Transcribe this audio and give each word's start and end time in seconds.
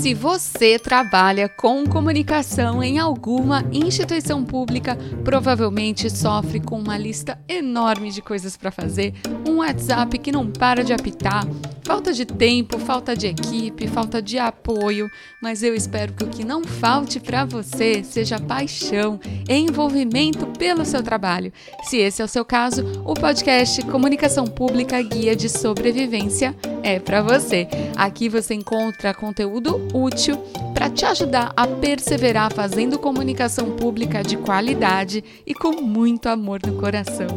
Se 0.00 0.14
você 0.14 0.78
trabalha 0.78 1.46
com 1.46 1.84
comunicação 1.86 2.82
em 2.82 2.98
alguma 2.98 3.66
instituição 3.70 4.42
pública, 4.42 4.96
provavelmente 5.22 6.08
sofre 6.08 6.58
com 6.58 6.78
uma 6.78 6.96
lista 6.96 7.38
enorme 7.46 8.10
de 8.10 8.22
coisas 8.22 8.56
para 8.56 8.70
fazer, 8.70 9.12
um 9.46 9.58
WhatsApp 9.58 10.16
que 10.18 10.32
não 10.32 10.46
para 10.46 10.82
de 10.82 10.94
apitar, 10.94 11.46
falta 11.84 12.14
de 12.14 12.24
tempo, 12.24 12.78
falta 12.78 13.14
de 13.14 13.26
equipe, 13.26 13.86
falta 13.88 14.22
de 14.22 14.38
apoio, 14.38 15.10
mas 15.42 15.62
eu 15.62 15.74
espero 15.74 16.14
que 16.14 16.24
o 16.24 16.28
que 16.28 16.44
não 16.44 16.64
falte 16.64 17.20
para 17.20 17.44
você 17.44 18.02
seja 18.02 18.38
paixão 18.38 19.20
envolvimento 19.48 20.46
pelo 20.58 20.84
seu 20.84 21.02
trabalho. 21.02 21.52
Se 21.82 21.98
esse 21.98 22.22
é 22.22 22.24
o 22.24 22.28
seu 22.28 22.44
caso, 22.44 23.02
o 23.04 23.12
podcast 23.12 23.84
Comunicação 23.86 24.46
Pública 24.46 25.02
Guia 25.02 25.36
de 25.36 25.48
Sobrevivência 25.48 26.56
é 26.82 26.98
para 26.98 27.22
você. 27.22 27.68
Aqui 27.96 28.28
você 28.28 28.54
encontra 28.54 29.12
conteúdo 29.12 29.89
útil 29.94 30.38
para 30.74 30.90
te 30.90 31.04
ajudar 31.04 31.52
a 31.56 31.66
perseverar 31.66 32.52
fazendo 32.52 32.98
comunicação 32.98 33.76
pública 33.76 34.22
de 34.22 34.36
qualidade 34.36 35.22
e 35.46 35.54
com 35.54 35.72
muito 35.82 36.28
amor 36.28 36.60
no 36.66 36.80
coração. 36.80 37.28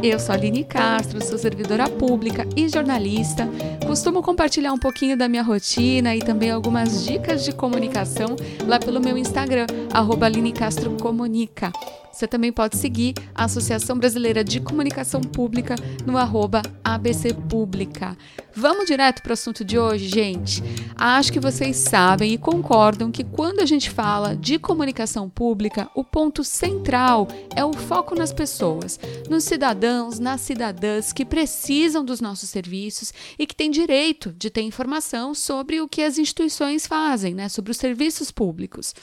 Eu 0.00 0.20
sou 0.20 0.32
a 0.32 0.38
Aline 0.38 0.62
Castro, 0.62 1.22
sou 1.24 1.36
servidora 1.36 1.88
pública 1.88 2.46
e 2.56 2.68
jornalista. 2.68 3.48
Costumo 3.84 4.22
compartilhar 4.22 4.72
um 4.72 4.78
pouquinho 4.78 5.16
da 5.16 5.28
minha 5.28 5.42
rotina 5.42 6.14
e 6.14 6.20
também 6.20 6.52
algumas 6.52 7.04
dicas 7.04 7.44
de 7.44 7.52
comunicação 7.52 8.36
lá 8.64 8.78
pelo 8.78 9.00
meu 9.00 9.18
Instagram, 9.18 9.66
arroba 9.92 10.26
Aline 10.26 10.52
Castro 10.52 10.92
Comunica. 10.92 11.72
Você 12.18 12.26
também 12.26 12.52
pode 12.52 12.76
seguir 12.76 13.14
a 13.32 13.44
Associação 13.44 13.96
Brasileira 13.96 14.42
de 14.42 14.58
Comunicação 14.58 15.20
Pública 15.20 15.76
no 16.04 16.18
arroba 16.18 16.62
ABC 16.82 17.32
Pública. 17.32 18.16
Vamos 18.52 18.86
direto 18.86 19.22
para 19.22 19.30
o 19.30 19.34
assunto 19.34 19.64
de 19.64 19.78
hoje, 19.78 20.08
gente? 20.08 20.60
Acho 20.96 21.32
que 21.32 21.38
vocês 21.38 21.76
sabem 21.76 22.32
e 22.32 22.38
concordam 22.38 23.12
que 23.12 23.22
quando 23.22 23.60
a 23.60 23.66
gente 23.66 23.88
fala 23.88 24.34
de 24.34 24.58
comunicação 24.58 25.30
pública, 25.30 25.88
o 25.94 26.02
ponto 26.02 26.42
central 26.42 27.28
é 27.54 27.64
o 27.64 27.72
foco 27.72 28.16
nas 28.16 28.32
pessoas, 28.32 28.98
nos 29.30 29.44
cidadãos, 29.44 29.87
nas 30.18 30.40
cidadãs 30.40 31.12
que 31.12 31.24
precisam 31.24 32.04
dos 32.04 32.20
nossos 32.20 32.48
serviços 32.48 33.12
e 33.38 33.46
que 33.46 33.54
têm 33.54 33.70
direito 33.70 34.32
de 34.32 34.50
ter 34.50 34.62
informação 34.62 35.34
sobre 35.34 35.80
o 35.80 35.88
que 35.88 36.02
as 36.02 36.18
instituições 36.18 36.86
fazem, 36.86 37.34
né? 37.34 37.48
sobre 37.48 37.70
os 37.70 37.76
serviços 37.76 38.30
públicos. 38.30 38.94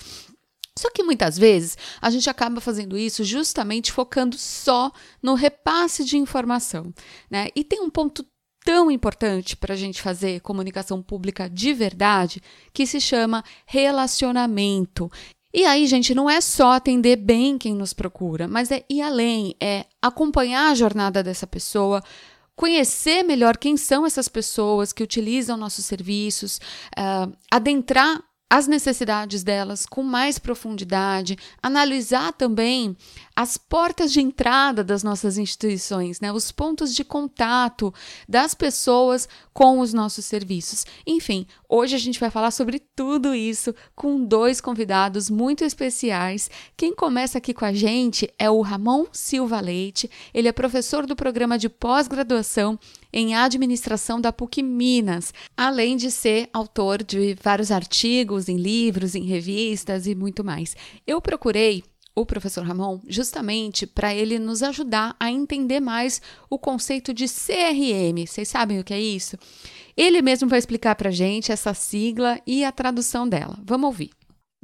Só 0.77 0.91
que 0.91 1.03
muitas 1.03 1.37
vezes 1.37 1.77
a 2.01 2.09
gente 2.09 2.29
acaba 2.29 2.59
fazendo 2.59 2.97
isso 2.97 3.23
justamente 3.23 3.91
focando 3.91 4.37
só 4.37 4.91
no 5.23 5.33
repasse 5.33 6.03
de 6.03 6.17
informação. 6.17 6.93
Né? 7.29 7.47
E 7.55 7.63
tem 7.63 7.81
um 7.81 7.89
ponto 7.89 8.25
tão 8.65 8.89
importante 8.89 9.55
para 9.55 9.75
a 9.75 9.77
gente 9.77 10.01
fazer 10.01 10.41
comunicação 10.41 11.01
pública 11.01 11.47
de 11.47 11.71
verdade 11.71 12.41
que 12.73 12.85
se 12.87 12.99
chama 12.99 13.43
relacionamento. 13.65 15.09
E 15.57 15.63
aí, 15.63 15.87
gente, 15.87 16.13
não 16.13 16.29
é 16.29 16.41
só 16.41 16.73
atender 16.73 17.15
bem 17.15 17.57
quem 17.57 17.73
nos 17.73 17.93
procura, 17.93 18.45
mas 18.45 18.71
é 18.71 18.83
ir 18.89 19.01
além, 19.01 19.55
é 19.57 19.85
acompanhar 20.01 20.69
a 20.69 20.75
jornada 20.75 21.23
dessa 21.23 21.47
pessoa, 21.47 22.03
conhecer 22.57 23.23
melhor 23.23 23.55
quem 23.55 23.77
são 23.77 24.05
essas 24.05 24.27
pessoas 24.27 24.91
que 24.91 25.01
utilizam 25.01 25.55
nossos 25.55 25.85
serviços, 25.85 26.59
uh, 26.99 27.31
adentrar 27.49 28.21
as 28.49 28.67
necessidades 28.67 29.43
delas 29.43 29.85
com 29.85 30.03
mais 30.03 30.37
profundidade, 30.37 31.37
analisar 31.61 32.31
também 32.31 32.95
as 33.35 33.57
portas 33.57 34.13
de 34.13 34.21
entrada 34.21 34.83
das 34.83 35.03
nossas 35.03 35.37
instituições, 35.37 36.21
né? 36.21 36.31
os 36.31 36.51
pontos 36.51 36.93
de 36.93 37.03
contato 37.03 37.93
das 38.29 38.53
pessoas 38.53 39.27
com 39.51 39.79
os 39.79 39.93
nossos 39.93 40.25
serviços. 40.25 40.85
Enfim, 41.07 41.47
hoje 41.67 41.95
a 41.95 41.99
gente 41.99 42.19
vai 42.19 42.29
falar 42.29 42.51
sobre 42.51 42.79
tudo 42.95 43.33
isso 43.33 43.73
com 43.95 44.23
dois 44.23 44.61
convidados 44.61 45.29
muito 45.29 45.63
especiais. 45.63 46.49
Quem 46.77 46.93
começa 46.95 47.39
aqui 47.39 47.53
com 47.53 47.65
a 47.65 47.73
gente 47.73 48.31
é 48.37 48.49
o 48.49 48.61
Ramon 48.61 49.05
Silva 49.11 49.59
Leite, 49.59 50.09
ele 50.33 50.47
é 50.47 50.51
professor 50.51 51.05
do 51.05 51.15
programa 51.15 51.57
de 51.57 51.67
pós-graduação 51.67 52.79
em 53.15 53.33
administração 53.33 54.19
da 54.19 54.33
PUC 54.33 54.61
Minas, 54.61 55.33
além 55.55 55.95
de 55.95 56.11
ser 56.11 56.49
autor 56.51 57.01
de 57.01 57.33
vários 57.41 57.71
artigos 57.71 58.49
em 58.49 58.57
livros, 58.57 59.15
em 59.15 59.23
revistas 59.23 60.05
e 60.05 60.13
muito 60.13 60.43
mais. 60.43 60.75
Eu 61.07 61.21
procurei 61.21 61.81
o 62.13 62.25
professor 62.25 62.65
Ramon 62.65 62.99
justamente 63.07 63.87
para 63.87 64.13
ele 64.13 64.37
nos 64.37 64.61
ajudar 64.61 65.15
a 65.17 65.31
entender 65.31 65.79
mais 65.79 66.21
o 66.49 66.59
conceito 66.59 67.13
de 67.13 67.25
CRM. 67.25 68.25
Vocês 68.27 68.49
sabem 68.49 68.79
o 68.79 68.83
que 68.83 68.93
é 68.93 68.99
isso? 68.99 69.37
Ele 69.95 70.21
mesmo 70.21 70.49
vai 70.49 70.59
explicar 70.59 70.95
para 70.95 71.09
gente 71.09 71.53
essa 71.53 71.73
sigla 71.73 72.39
e 72.45 72.65
a 72.65 72.71
tradução 72.71 73.27
dela. 73.27 73.57
Vamos 73.63 73.87
ouvir. 73.87 74.11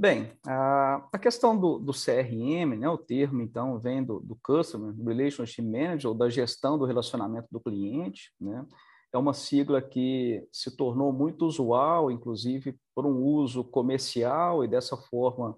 Bem, 0.02 0.32
a, 0.48 1.08
a 1.14 1.20
questão 1.20 1.56
do, 1.56 1.78
do, 1.78 1.94
CRM, 1.94 2.76
né, 2.76 2.90
o 2.90 2.98
termo, 2.98 3.40
então, 3.40 3.78
vem 3.78 4.04
do, 4.04 4.20
do 4.20 4.36
Customer 4.44 4.96
Relationship 4.96 5.62
Manager, 5.62 6.10
ou 6.10 6.18
da 6.18 6.28
gestão 6.28 6.76
do 6.76 6.86
relacionamento 6.86 7.48
do 7.52 7.60
cliente, 7.60 8.34
né? 8.42 8.66
É 9.14 9.18
uma 9.20 9.32
sigla 9.32 9.80
que 9.80 10.44
se 10.52 10.76
tornou 10.76 11.14
muito 11.14 11.46
usual, 11.46 12.10
inclusive 12.10 12.80
por 12.96 13.06
um 13.06 13.22
uso 13.22 13.64
comercial, 13.64 14.64
e 14.64 14.68
dessa 14.68 14.98
forma 14.98 15.56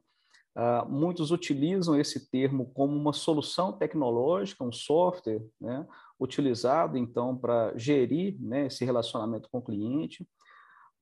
Uh, 0.56 0.88
muitos 0.88 1.32
utilizam 1.32 2.00
esse 2.00 2.30
termo 2.30 2.72
como 2.76 2.96
uma 2.96 3.12
solução 3.12 3.74
tecnológica, 3.74 4.64
um 4.64 4.72
software, 4.72 5.42
né, 5.60 5.84
utilizado 6.20 6.96
então 6.96 7.36
para 7.36 7.76
gerir 7.76 8.38
né, 8.40 8.68
esse 8.68 8.86
relacionamento 8.86 9.50
com 9.52 9.58
o 9.58 9.64
cliente. 9.64 10.24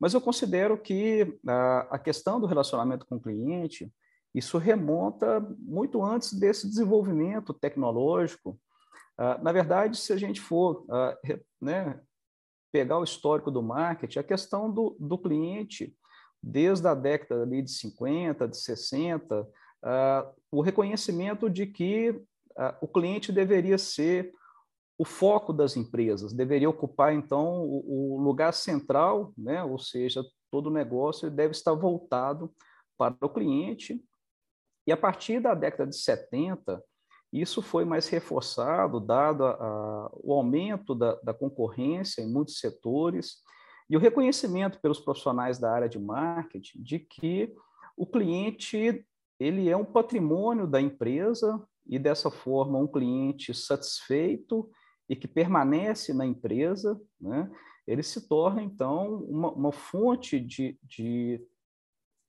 Mas 0.02 0.16
eu 0.16 0.20
considero 0.20 0.78
que 0.78 1.24
uh, 1.24 1.88
a 1.92 2.00
questão 2.00 2.40
do 2.40 2.48
relacionamento 2.48 3.06
com 3.06 3.16
o 3.16 3.22
cliente 3.22 3.94
isso 4.34 4.58
remonta 4.58 5.40
muito 5.60 6.04
antes 6.04 6.34
desse 6.34 6.68
desenvolvimento 6.68 7.54
tecnológico. 7.54 8.60
Uh, 9.20 9.44
na 9.44 9.52
verdade, 9.52 9.98
se 9.98 10.12
a 10.12 10.18
gente 10.18 10.42
for 10.42 10.86
né, 11.62 12.00
pegar 12.72 12.98
o 12.98 13.04
histórico 13.04 13.52
do 13.52 13.62
marketing, 13.62 14.20
a 14.20 14.24
questão 14.24 14.72
do, 14.72 14.96
do 15.00 15.18
cliente 15.18 15.96
desde 16.42 16.88
a 16.88 16.96
década 16.96 17.44
ali 17.44 17.62
de 17.62 17.72
50, 17.72 18.48
de 18.48 18.58
60, 18.58 19.42
uh, 19.42 19.48
ah, 19.84 20.32
o 20.50 20.62
reconhecimento 20.62 21.50
de 21.50 21.68
que 21.68 22.10
uh, 22.10 22.76
o 22.82 22.88
cliente 22.88 23.32
deveria 23.32 23.78
ser 23.78 24.34
o 25.02 25.04
foco 25.04 25.52
das 25.52 25.76
empresas, 25.76 26.32
deveria 26.32 26.70
ocupar, 26.70 27.12
então, 27.12 27.64
o, 27.64 28.18
o 28.18 28.22
lugar 28.22 28.54
central, 28.54 29.34
né? 29.36 29.64
ou 29.64 29.80
seja, 29.80 30.24
todo 30.52 30.68
o 30.68 30.72
negócio 30.72 31.32
deve 31.32 31.54
estar 31.54 31.74
voltado 31.74 32.54
para 32.96 33.16
o 33.20 33.30
cliente. 33.30 34.00
E 34.86 34.92
a 34.92 34.98
partir 34.98 35.40
da 35.40 35.56
década 35.56 35.90
de 35.90 35.98
70, 35.98 36.80
isso 37.34 37.64
foi 37.64 37.84
mais 37.84 38.08
reforçado, 38.10 39.00
dado 39.00 39.44
a, 39.44 39.54
a, 39.54 40.12
o 40.22 40.34
aumento 40.34 40.94
da, 40.94 41.16
da 41.24 41.34
concorrência 41.34 42.22
em 42.22 42.32
muitos 42.32 42.60
setores, 42.60 43.38
e 43.90 43.98
o 43.98 44.00
reconhecimento 44.00 44.80
pelos 44.82 45.00
profissionais 45.00 45.58
da 45.58 45.72
área 45.74 45.90
de 45.90 45.98
marketing 45.98 46.80
de 46.80 47.00
que 47.00 47.52
o 47.98 48.06
cliente 48.06 49.04
ele 49.40 49.68
é 49.68 49.76
um 49.76 49.84
patrimônio 49.84 50.68
da 50.68 50.80
empresa 50.80 51.60
e 51.88 51.98
dessa 51.98 52.30
forma 52.30 52.78
um 52.78 52.88
cliente 52.88 53.52
satisfeito 53.52 54.70
e 55.12 55.16
que 55.18 55.28
permanece 55.28 56.14
na 56.14 56.26
empresa, 56.26 56.98
né, 57.20 57.52
ele 57.86 58.02
se 58.02 58.30
torna 58.30 58.64
então 58.64 59.26
uma, 59.28 59.52
uma 59.52 59.72
fonte 59.74 60.40
de, 60.40 60.80
de 60.82 61.46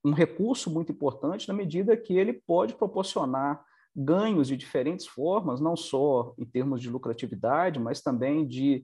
um 0.04 0.10
recurso 0.10 0.69
muito 0.69 0.91
importante 0.91 1.47
na 1.47 1.54
medida 1.54 1.97
que 1.97 2.12
ele 2.12 2.32
pode 2.32 2.75
proporcionar 2.75 3.65
ganhos 3.94 4.48
de 4.48 4.56
diferentes 4.56 5.06
formas, 5.06 5.60
não 5.60 5.76
só 5.76 6.34
em 6.37 6.44
termos 6.44 6.82
de 6.82 6.91
lucratividade, 6.91 7.78
mas 7.78 8.00
também 8.00 8.44
de 8.44 8.82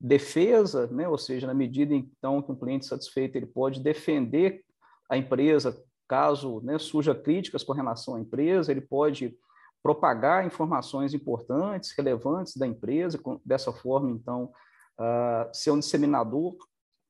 defesa, 0.00 0.86
né? 0.86 1.06
ou 1.06 1.18
seja, 1.18 1.46
na 1.46 1.52
medida 1.52 1.94
então 1.94 2.40
que 2.40 2.50
um 2.50 2.56
cliente 2.56 2.86
satisfeito 2.86 3.36
ele 3.36 3.46
pode 3.46 3.82
defender 3.82 4.64
a 5.06 5.18
empresa 5.18 5.78
caso 6.08 6.62
né, 6.62 6.78
surja 6.78 7.14
críticas 7.14 7.62
com 7.62 7.74
relação 7.74 8.14
à 8.14 8.20
empresa, 8.20 8.72
ele 8.72 8.80
pode 8.80 9.36
propagar 9.84 10.46
informações 10.46 11.12
importantes, 11.12 11.92
relevantes 11.92 12.56
da 12.56 12.66
empresa, 12.66 13.20
dessa 13.44 13.70
forma 13.70 14.10
então 14.10 14.50
uh, 14.98 15.54
ser 15.54 15.72
um 15.72 15.78
disseminador 15.78 16.56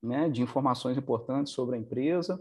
né, 0.03 0.29
de 0.29 0.41
informações 0.41 0.97
importantes 0.97 1.53
sobre 1.53 1.77
a 1.77 1.79
empresa. 1.79 2.35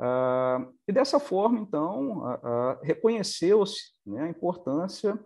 Uh, 0.00 0.74
e 0.88 0.92
dessa 0.92 1.20
forma, 1.20 1.60
então, 1.60 2.18
uh, 2.18 2.78
reconheceu-se 2.82 3.92
né, 4.04 4.24
a 4.24 4.28
importância 4.28 5.18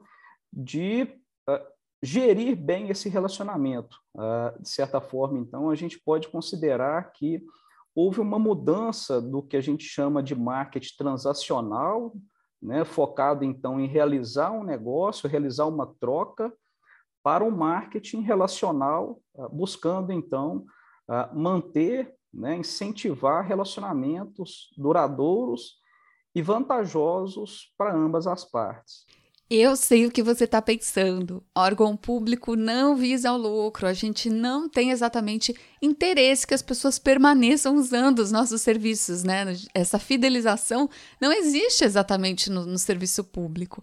de 0.52 1.08
gerir 2.02 2.54
bem 2.54 2.90
esse 2.90 3.08
relacionamento. 3.08 3.98
De 4.60 4.68
certa 4.68 5.00
forma, 5.00 5.38
então, 5.38 5.70
a 5.70 5.74
gente 5.74 5.98
pode 5.98 6.28
considerar 6.28 7.10
que 7.12 7.42
houve 7.94 8.20
uma 8.20 8.38
mudança 8.38 9.20
do 9.20 9.42
que 9.42 9.56
a 9.56 9.60
gente 9.60 9.84
chama 9.84 10.22
de 10.22 10.34
marketing 10.34 10.96
transacional, 10.96 12.14
né, 12.64 12.82
focado 12.84 13.44
então 13.44 13.78
em 13.78 13.86
realizar 13.86 14.50
um 14.50 14.64
negócio, 14.64 15.28
realizar 15.28 15.66
uma 15.66 15.86
troca, 16.00 16.50
para 17.22 17.44
um 17.44 17.50
marketing 17.50 18.20
relacional, 18.20 19.20
uh, 19.34 19.48
buscando 19.50 20.12
então 20.12 20.64
uh, 21.08 21.38
manter 21.38 22.14
né, 22.32 22.56
incentivar 22.56 23.46
relacionamentos 23.46 24.70
duradouros 24.76 25.78
e 26.34 26.42
vantajosos 26.42 27.72
para 27.78 27.94
ambas 27.94 28.26
as 28.26 28.44
partes. 28.44 29.06
Eu 29.56 29.76
sei 29.76 30.04
o 30.04 30.10
que 30.10 30.22
você 30.22 30.44
está 30.44 30.60
pensando. 30.60 31.42
Órgão 31.54 31.96
público 31.96 32.56
não 32.56 32.96
visa 32.96 33.32
o 33.32 33.36
lucro. 33.36 33.86
A 33.86 33.92
gente 33.92 34.28
não 34.28 34.68
tem 34.68 34.90
exatamente 34.90 35.54
interesse 35.80 36.46
que 36.46 36.54
as 36.54 36.62
pessoas 36.62 36.98
permaneçam 36.98 37.76
usando 37.76 38.18
os 38.18 38.32
nossos 38.32 38.62
serviços, 38.62 39.22
né? 39.22 39.56
Essa 39.72 39.98
fidelização 39.98 40.90
não 41.20 41.32
existe 41.32 41.84
exatamente 41.84 42.50
no, 42.50 42.66
no 42.66 42.78
serviço 42.78 43.22
público. 43.22 43.82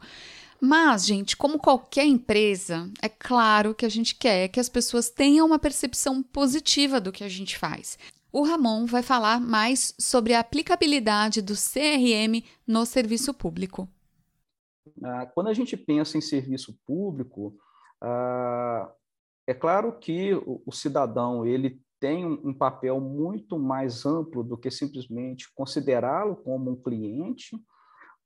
Mas, 0.60 1.06
gente, 1.06 1.38
como 1.38 1.58
qualquer 1.58 2.06
empresa, 2.06 2.90
é 3.02 3.10
claro 3.10 3.74
que 3.74 3.86
a 3.86 3.90
gente 3.90 4.14
quer 4.14 4.50
que 4.50 4.60
as 4.60 4.70
pessoas 4.70 5.10
tenham 5.10 5.48
uma 5.48 5.58
percepção 5.58 6.22
positiva 6.22 7.00
do 7.00 7.12
que 7.12 7.24
a 7.24 7.30
gente 7.30 7.58
faz. 7.58 7.98
O 8.32 8.44
Ramon 8.44 8.86
vai 8.86 9.02
falar 9.02 9.40
mais 9.40 9.94
sobre 9.98 10.34
a 10.34 10.40
aplicabilidade 10.40 11.42
do 11.42 11.54
CRM 11.54 12.44
no 12.68 12.86
serviço 12.86 13.34
público. 13.34 13.90
Ah, 15.04 15.26
quando 15.28 15.48
a 15.48 15.54
gente 15.54 15.78
pensa 15.78 16.18
em 16.18 16.22
serviço 16.22 16.78
público, 16.86 17.56
ah, 18.02 18.92
é 19.48 19.54
claro 19.54 19.98
que 20.00 20.34
o 20.46 20.72
cidadão 20.72 21.46
ele 21.46 21.82
tem 22.00 22.26
um 22.26 22.54
papel 22.54 23.00
muito 23.00 23.60
mais 23.60 24.06
amplo 24.06 24.44
do 24.44 24.58
que 24.58 24.72
simplesmente 24.72 25.54
considerá-lo 25.54 26.36
como 26.36 26.72
um 26.72 26.76
cliente, 26.76 27.56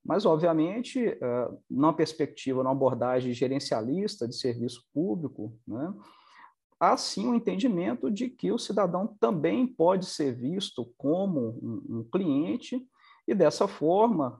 mas, 0.03 0.25
obviamente, 0.25 1.17
ah, 1.21 1.51
numa 1.69 1.93
perspectiva, 1.93 2.63
numa 2.63 2.71
abordagem 2.71 3.33
gerencialista 3.33 4.27
de 4.27 4.35
serviço 4.35 4.85
público, 4.93 5.57
né, 5.67 5.93
há 6.79 6.95
sim 6.95 7.27
o 7.27 7.31
um 7.31 7.35
entendimento 7.35 8.11
de 8.11 8.29
que 8.29 8.51
o 8.51 8.59
cidadão 8.59 9.15
também 9.19 9.65
pode 9.65 10.05
ser 10.05 10.33
visto 10.33 10.93
como 10.97 11.57
um, 11.61 11.99
um 11.99 12.03
cliente, 12.03 12.85
e 13.27 13.33
dessa 13.33 13.67
forma, 13.67 14.39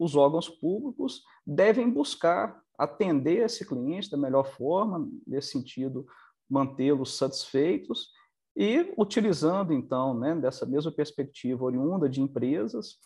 os 0.00 0.16
órgãos 0.16 0.48
públicos 0.48 1.22
devem 1.46 1.90
buscar 1.90 2.58
atender 2.78 3.44
esse 3.44 3.66
cliente 3.66 4.10
da 4.10 4.16
melhor 4.16 4.44
forma, 4.44 5.06
nesse 5.26 5.50
sentido, 5.52 6.06
mantê-los 6.48 7.18
satisfeitos 7.18 8.08
e 8.56 8.92
utilizando, 8.96 9.74
então, 9.74 10.18
né, 10.18 10.34
dessa 10.34 10.64
mesma 10.64 10.90
perspectiva 10.90 11.62
oriunda 11.62 12.08
de 12.08 12.22
empresas, 12.22 12.96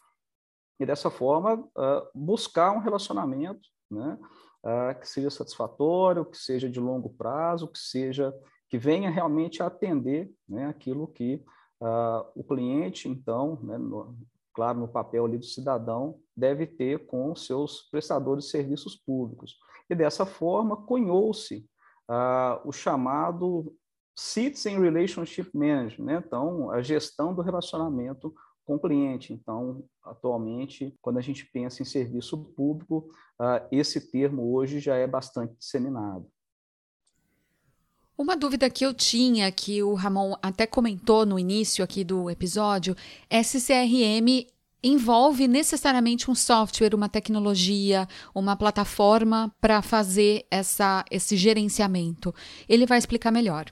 e 0.78 0.86
dessa 0.86 1.10
forma 1.10 1.54
uh, 1.54 2.08
buscar 2.14 2.72
um 2.72 2.80
relacionamento 2.80 3.68
né, 3.90 4.18
uh, 4.64 5.00
que 5.00 5.08
seja 5.08 5.30
satisfatório, 5.30 6.24
que 6.24 6.36
seja 6.36 6.70
de 6.70 6.80
longo 6.80 7.10
prazo, 7.10 7.68
que 7.68 7.78
seja 7.78 8.34
que 8.68 8.78
venha 8.78 9.10
realmente 9.10 9.62
atender 9.62 10.32
né, 10.48 10.66
aquilo 10.66 11.06
que 11.06 11.44
uh, 11.80 12.26
o 12.34 12.42
cliente, 12.42 13.08
então, 13.08 13.60
né, 13.62 13.78
no, 13.78 14.16
claro, 14.54 14.78
no 14.78 14.88
papel 14.88 15.24
ali 15.24 15.36
do 15.36 15.44
cidadão, 15.44 16.18
deve 16.36 16.66
ter 16.66 17.06
com 17.06 17.34
seus 17.34 17.82
prestadores 17.90 18.44
de 18.44 18.50
serviços 18.50 18.96
públicos. 18.96 19.56
E 19.90 19.94
dessa 19.94 20.24
forma, 20.24 20.76
cunhou-se 20.76 21.68
ah, 22.08 22.60
o 22.64 22.72
chamado 22.72 23.74
Citizen 24.16 24.80
Relationship 24.80 25.50
Management, 25.52 26.04
né? 26.04 26.22
então, 26.24 26.70
a 26.70 26.80
gestão 26.80 27.34
do 27.34 27.42
relacionamento 27.42 28.32
com 28.64 28.76
o 28.76 28.80
cliente. 28.80 29.32
Então, 29.32 29.84
atualmente, 30.02 30.96
quando 31.02 31.18
a 31.18 31.22
gente 31.22 31.44
pensa 31.46 31.82
em 31.82 31.84
serviço 31.84 32.44
público, 32.54 33.10
ah, 33.38 33.66
esse 33.70 34.10
termo 34.10 34.54
hoje 34.54 34.80
já 34.80 34.96
é 34.96 35.06
bastante 35.06 35.54
disseminado. 35.56 36.26
Uma 38.16 38.36
dúvida 38.36 38.70
que 38.70 38.86
eu 38.86 38.94
tinha, 38.94 39.50
que 39.50 39.82
o 39.82 39.94
Ramon 39.94 40.36
até 40.40 40.66
comentou 40.66 41.26
no 41.26 41.36
início 41.36 41.82
aqui 41.82 42.04
do 42.04 42.30
episódio, 42.30 42.94
é 43.28 43.42
se 43.42 43.60
CRM 43.60 44.46
envolve 44.84 45.48
necessariamente 45.48 46.30
um 46.30 46.34
software, 46.34 46.94
uma 46.94 47.08
tecnologia, 47.08 48.06
uma 48.32 48.54
plataforma 48.54 49.52
para 49.60 49.82
fazer 49.82 50.46
essa, 50.48 51.04
esse 51.10 51.36
gerenciamento. 51.36 52.32
Ele 52.68 52.86
vai 52.86 52.98
explicar 52.98 53.32
melhor. 53.32 53.64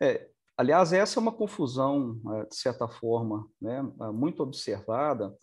É, 0.00 0.28
aliás, 0.56 0.92
essa 0.92 1.18
é 1.18 1.20
uma 1.20 1.32
confusão, 1.32 2.18
é, 2.34 2.46
de 2.46 2.56
certa 2.56 2.88
forma, 2.88 3.46
né, 3.60 3.86
é, 4.00 4.10
muito 4.10 4.42
observada, 4.42 5.36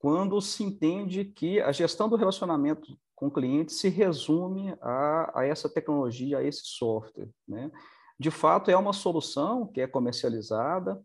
quando 0.00 0.40
se 0.40 0.64
entende 0.64 1.26
que 1.26 1.60
a 1.60 1.70
gestão 1.70 2.08
do 2.08 2.16
relacionamento 2.16 2.98
com 3.20 3.26
o 3.26 3.30
cliente 3.30 3.74
se 3.74 3.90
resume 3.90 4.74
a, 4.80 5.40
a 5.40 5.46
essa 5.46 5.68
tecnologia, 5.68 6.38
a 6.38 6.42
esse 6.42 6.62
software. 6.64 7.28
Né? 7.46 7.70
De 8.18 8.30
fato, 8.30 8.70
é 8.70 8.76
uma 8.76 8.94
solução 8.94 9.66
que 9.66 9.82
é 9.82 9.86
comercializada. 9.86 10.98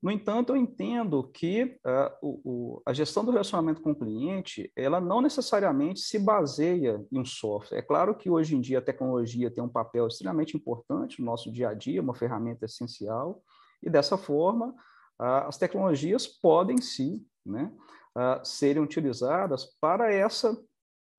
No 0.00 0.12
entanto, 0.12 0.52
eu 0.52 0.56
entendo 0.56 1.24
que 1.24 1.76
uh, 1.84 2.16
o, 2.22 2.82
a 2.86 2.92
gestão 2.92 3.24
do 3.24 3.32
relacionamento 3.32 3.82
com 3.82 3.90
o 3.90 3.98
cliente, 3.98 4.72
ela 4.76 5.00
não 5.00 5.20
necessariamente 5.20 6.00
se 6.00 6.20
baseia 6.20 7.04
em 7.12 7.18
um 7.18 7.24
software. 7.24 7.78
É 7.78 7.82
claro 7.82 8.14
que 8.14 8.30
hoje 8.30 8.56
em 8.56 8.60
dia 8.60 8.78
a 8.78 8.82
tecnologia 8.82 9.50
tem 9.50 9.62
um 9.62 9.68
papel 9.68 10.06
extremamente 10.06 10.56
importante 10.56 11.18
no 11.18 11.26
nosso 11.26 11.50
dia 11.52 11.70
a 11.70 11.74
dia, 11.74 12.00
uma 12.00 12.14
ferramenta 12.14 12.64
essencial, 12.64 13.42
e 13.82 13.90
dessa 13.90 14.16
forma, 14.16 14.74
as 15.18 15.58
tecnologias 15.58 16.26
podem 16.26 16.80
sim 16.80 17.24
né, 17.44 17.72
uh, 18.16 18.44
serem 18.44 18.82
utilizadas 18.82 19.66
para 19.80 20.12
essa 20.12 20.56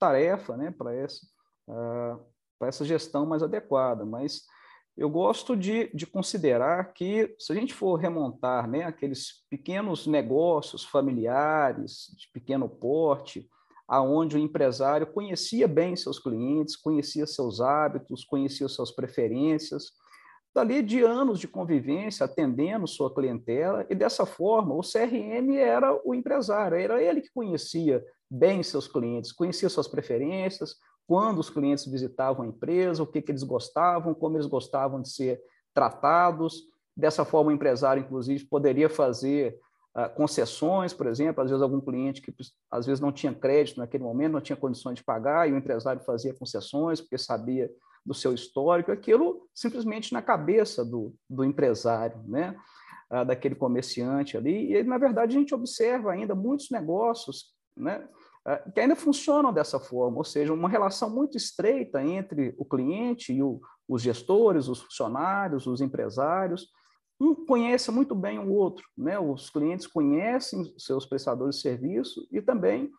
tarefa 0.01 0.57
né, 0.57 0.73
para 0.75 0.95
essa, 0.95 1.21
uh, 1.69 2.65
essa 2.65 2.83
gestão 2.83 3.23
mais 3.23 3.43
adequada. 3.43 4.03
Mas 4.03 4.41
eu 4.97 5.07
gosto 5.09 5.55
de, 5.55 5.95
de 5.95 6.07
considerar 6.07 6.91
que, 6.93 7.35
se 7.37 7.53
a 7.53 7.55
gente 7.55 7.71
for 7.71 7.95
remontar 7.95 8.67
né, 8.67 8.83
aqueles 8.83 9.45
pequenos 9.47 10.07
negócios 10.07 10.83
familiares, 10.83 12.07
de 12.17 12.27
pequeno 12.33 12.67
porte, 12.67 13.47
aonde 13.87 14.37
o 14.37 14.39
empresário 14.39 15.05
conhecia 15.05 15.67
bem 15.67 15.95
seus 15.95 16.17
clientes, 16.17 16.75
conhecia 16.75 17.27
seus 17.27 17.61
hábitos, 17.61 18.25
conhecia 18.25 18.67
suas 18.67 18.89
preferências, 18.89 19.91
dali 20.53 20.81
de 20.81 21.03
anos 21.03 21.39
de 21.39 21.47
convivência, 21.47 22.25
atendendo 22.25 22.87
sua 22.87 23.13
clientela, 23.13 23.85
e 23.89 23.95
dessa 23.95 24.25
forma 24.25 24.73
o 24.73 24.81
CRM 24.81 25.55
era 25.57 25.93
o 26.03 26.15
empresário, 26.15 26.77
era 26.77 27.01
ele 27.01 27.21
que 27.21 27.31
conhecia 27.33 28.03
bem 28.31 28.63
seus 28.63 28.87
clientes, 28.87 29.33
conhecia 29.33 29.67
suas 29.67 29.89
preferências, 29.89 30.77
quando 31.05 31.39
os 31.39 31.49
clientes 31.49 31.85
visitavam 31.85 32.45
a 32.45 32.47
empresa, 32.47 33.03
o 33.03 33.07
que, 33.07 33.21
que 33.21 33.29
eles 33.29 33.43
gostavam, 33.43 34.13
como 34.13 34.37
eles 34.37 34.45
gostavam 34.45 35.01
de 35.01 35.09
ser 35.09 35.41
tratados. 35.73 36.63
Dessa 36.95 37.25
forma, 37.25 37.51
o 37.51 37.53
empresário, 37.53 38.01
inclusive, 38.01 38.45
poderia 38.45 38.89
fazer 38.89 39.59
uh, 39.97 40.09
concessões, 40.15 40.93
por 40.93 41.07
exemplo, 41.07 41.43
às 41.43 41.49
vezes 41.49 41.61
algum 41.61 41.81
cliente 41.81 42.21
que 42.21 42.33
às 42.71 42.85
vezes 42.85 43.01
não 43.01 43.11
tinha 43.11 43.33
crédito 43.33 43.79
naquele 43.79 44.05
momento, 44.05 44.33
não 44.33 44.41
tinha 44.41 44.55
condições 44.55 44.95
de 44.95 45.03
pagar, 45.03 45.49
e 45.49 45.51
o 45.51 45.57
empresário 45.57 46.01
fazia 46.05 46.33
concessões 46.33 47.01
porque 47.01 47.17
sabia 47.17 47.69
do 48.05 48.13
seu 48.13 48.33
histórico, 48.33 48.91
aquilo 48.91 49.45
simplesmente 49.53 50.13
na 50.13 50.21
cabeça 50.21 50.85
do, 50.85 51.13
do 51.29 51.43
empresário, 51.43 52.23
né? 52.25 52.57
Uh, 53.11 53.25
daquele 53.25 53.55
comerciante 53.55 54.37
ali. 54.37 54.73
E, 54.73 54.83
na 54.83 54.97
verdade, 54.97 55.35
a 55.35 55.39
gente 55.39 55.53
observa 55.53 56.13
ainda 56.13 56.33
muitos 56.33 56.69
negócios 56.71 57.51
né? 57.75 58.07
É, 58.47 58.57
que 58.71 58.79
ainda 58.79 58.95
funcionam 58.95 59.53
dessa 59.53 59.79
forma, 59.79 60.17
ou 60.17 60.23
seja, 60.23 60.51
uma 60.51 60.67
relação 60.67 61.09
muito 61.09 61.37
estreita 61.37 62.03
entre 62.03 62.55
o 62.57 62.65
cliente 62.65 63.31
e 63.31 63.43
o, 63.43 63.61
os 63.87 64.01
gestores, 64.01 64.67
os 64.67 64.81
funcionários, 64.81 65.67
os 65.67 65.79
empresários. 65.79 66.67
Um 67.19 67.35
conhece 67.45 67.91
muito 67.91 68.15
bem 68.15 68.39
o 68.39 68.51
outro, 68.51 68.83
né? 68.97 69.19
Os 69.19 69.51
clientes 69.51 69.85
conhecem 69.85 70.73
seus 70.75 71.05
prestadores 71.05 71.57
de 71.57 71.61
serviço 71.61 72.27
e 72.31 72.41
também 72.41 72.89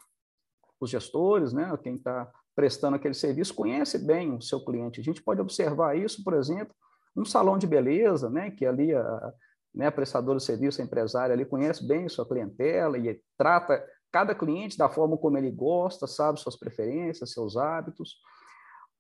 os 0.80 0.90
gestores, 0.90 1.52
né? 1.52 1.76
Quem 1.82 1.96
está 1.96 2.30
prestando 2.54 2.94
aquele 2.94 3.14
serviço 3.14 3.52
conhece 3.52 3.99
bem 3.99 4.37
o 4.37 4.40
seu 4.40 4.64
cliente. 4.64 5.00
A 5.00 5.02
gente 5.02 5.20
pode 5.20 5.40
observar 5.40 5.99
isso, 5.99 6.22
por 6.22 6.34
exemplo, 6.34 6.72
um 7.16 7.25
salão 7.25 7.58
de 7.58 7.66
beleza, 7.66 8.30
né? 8.30 8.52
Que 8.52 8.64
ali 8.64 8.94
a, 8.94 9.32
né, 9.75 9.87
a 9.87 9.92
prestadora 9.92 10.38
de 10.38 10.44
serviço, 10.44 10.80
a 10.80 10.84
empresária 10.84 11.32
ali 11.32 11.44
conhece 11.44 11.84
bem 11.84 12.08
sua 12.08 12.28
clientela 12.28 12.96
e 12.96 13.20
trata 13.37 13.84
cada 14.12 14.35
cliente 14.35 14.76
da 14.76 14.88
forma 14.88 15.16
como 15.16 15.38
ele 15.38 15.50
gosta, 15.50 16.07
sabe 16.07 16.38
suas 16.38 16.54
preferências, 16.54 17.33
seus 17.33 17.57
hábitos. 17.57 18.16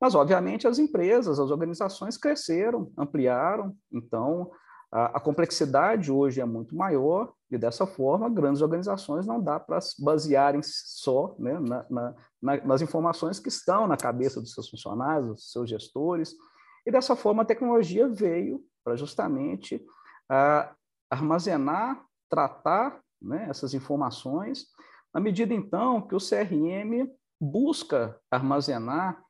Mas, 0.00 0.14
obviamente, 0.14 0.66
as 0.66 0.78
empresas, 0.78 1.38
as 1.38 1.50
organizações 1.50 2.16
cresceram, 2.16 2.90
ampliaram, 2.96 3.76
então 3.92 4.50
a, 4.90 5.16
a 5.16 5.20
complexidade 5.20 6.10
hoje 6.10 6.40
é 6.40 6.44
muito 6.44 6.74
maior 6.74 7.32
e, 7.50 7.56
dessa 7.56 7.86
forma, 7.86 8.28
grandes 8.28 8.62
organizações 8.62 9.26
não 9.26 9.40
dá 9.40 9.60
para 9.60 9.78
basearem 9.98 10.60
só 10.64 11.36
né, 11.38 11.60
na, 11.60 12.14
na, 12.40 12.64
nas 12.64 12.82
informações 12.82 13.38
que 13.38 13.48
estão 13.48 13.86
na 13.86 13.96
cabeça 13.96 14.40
dos 14.40 14.52
seus 14.52 14.68
funcionários, 14.68 15.26
dos 15.26 15.52
seus 15.52 15.68
gestores. 15.68 16.34
E, 16.86 16.90
dessa 16.90 17.14
forma, 17.14 17.42
a 17.42 17.46
tecnologia 17.46 18.08
veio 18.08 18.60
para 18.82 18.96
justamente 18.96 19.76
uh, 19.76 20.74
armazenar, 21.08 22.04
tratar 22.28 23.00
né, 23.20 23.46
essas 23.48 23.74
informações 23.74 24.66
à 25.12 25.20
medida, 25.20 25.52
então, 25.52 26.00
que 26.00 26.14
o 26.14 26.18
CRM 26.18 27.10
busca 27.40 28.18
armazenar 28.30 29.22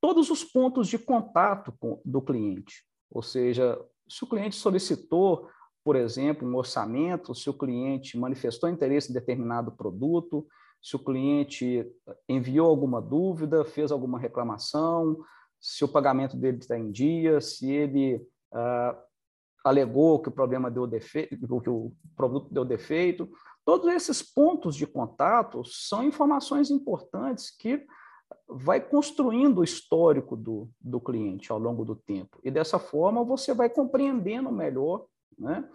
todos 0.00 0.30
os 0.30 0.44
pontos 0.44 0.88
de 0.88 0.98
contato 0.98 1.72
do 2.04 2.20
cliente. 2.20 2.84
Ou 3.10 3.22
seja, 3.22 3.80
se 4.08 4.24
o 4.24 4.26
cliente 4.26 4.56
solicitou 4.56 5.48
por 5.84 5.96
exemplo, 5.96 6.48
um 6.48 6.56
orçamento, 6.56 7.34
se 7.34 7.50
o 7.50 7.52
cliente 7.52 8.18
manifestou 8.18 8.70
interesse 8.70 9.10
em 9.10 9.14
determinado 9.14 9.70
produto, 9.70 10.46
se 10.82 10.96
o 10.96 10.98
cliente 10.98 11.86
enviou 12.26 12.68
alguma 12.68 13.02
dúvida, 13.02 13.64
fez 13.66 13.92
alguma 13.92 14.18
reclamação, 14.18 15.18
se 15.60 15.84
o 15.84 15.88
pagamento 15.88 16.36
dele 16.36 16.58
está 16.58 16.78
em 16.78 16.90
dia, 16.90 17.40
se 17.40 17.70
ele 17.70 18.16
uh, 18.16 18.96
alegou 19.62 20.20
que 20.20 20.30
o 20.30 20.32
problema 20.32 20.70
deu 20.70 20.86
defeito, 20.86 21.36
que 21.36 21.70
o 21.70 21.92
produto 22.16 22.52
deu 22.52 22.64
defeito. 22.64 23.30
Todos 23.64 23.92
esses 23.92 24.22
pontos 24.22 24.76
de 24.76 24.86
contato 24.86 25.64
são 25.64 26.04
informações 26.04 26.70
importantes 26.70 27.50
que 27.50 27.84
vai 28.48 28.80
construindo 28.80 29.58
o 29.58 29.64
histórico 29.64 30.36
do, 30.36 30.68
do 30.80 31.00
cliente 31.00 31.50
ao 31.50 31.58
longo 31.58 31.84
do 31.84 31.96
tempo. 31.96 32.38
E 32.44 32.50
dessa 32.50 32.78
forma 32.78 33.24
você 33.24 33.54
vai 33.54 33.70
compreendendo 33.70 34.52
melhor 34.52 35.06
né, 35.38 35.68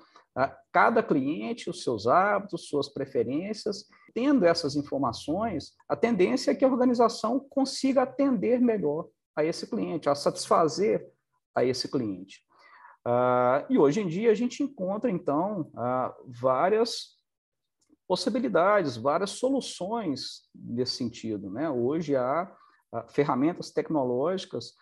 cada 0.72 1.01
cliente, 1.01 1.69
os 1.69 1.84
seus 1.84 2.08
hábitos, 2.08 2.67
suas 2.67 2.88
preferências. 2.89 3.86
Tendo 4.13 4.46
essas 4.46 4.75
informações, 4.75 5.74
a 5.88 5.96
tendência 5.96 6.51
é 6.51 6.55
que 6.55 6.65
a 6.65 6.69
organização 6.69 7.39
consiga 7.39 8.03
atender 8.03 8.60
melhor 8.62 9.08
a 9.36 9.43
esse 9.43 9.67
cliente, 9.67 10.10
a 10.10 10.15
satisfazer 10.15 11.08
a 11.55 11.63
esse 11.63 11.89
cliente. 11.89 12.43
Uh, 13.05 13.65
e 13.69 13.77
hoje 13.77 14.01
em 14.01 14.08
dia 14.08 14.31
a 14.31 14.36
gente 14.36 14.62
encontra, 14.62 15.10
então, 15.10 15.72
uh, 15.74 16.13
várias 16.27 17.18
possibilidades, 18.09 18.97
várias 18.97 19.29
soluções 19.29 20.49
nesse 20.55 20.93
sentido. 20.93 21.51
Né? 21.51 21.69
Hoje 21.69 22.15
há 22.15 22.51
ferramentas 23.09 23.69
tecnológicas 23.69 24.73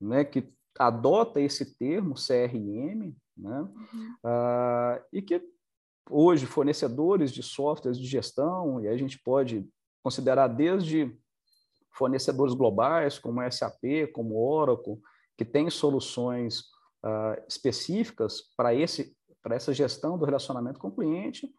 né, 0.00 0.24
que 0.24 0.54
adota 0.78 1.40
esse 1.40 1.76
termo 1.76 2.14
CRM, 2.14 3.12
né? 3.36 3.60
Uhum. 3.60 4.14
e 5.12 5.20
que 5.20 5.42
hoje 6.08 6.46
fornecedores 6.46 7.32
de 7.32 7.42
softwares 7.42 7.98
de 7.98 8.06
gestão, 8.06 8.80
e 8.80 8.86
a 8.86 8.96
gente 8.96 9.20
pode 9.20 9.68
considerar 10.02 10.46
desde 10.46 11.18
fornecedores 11.92 12.54
globais 12.54 13.18
como 13.18 13.40
SAP, 13.50 14.12
como 14.12 14.40
Oracle, 14.40 15.00
que 15.36 15.44
têm 15.44 15.68
soluções 15.70 16.62
específicas 17.48 18.42
para 18.56 18.72
esse 18.74 19.16
para 19.42 19.56
essa 19.56 19.72
gestão 19.72 20.18
do 20.18 20.26
relacionamento 20.26 20.78
com 20.78 20.88
o 20.88 20.94
cliente, 20.94 21.50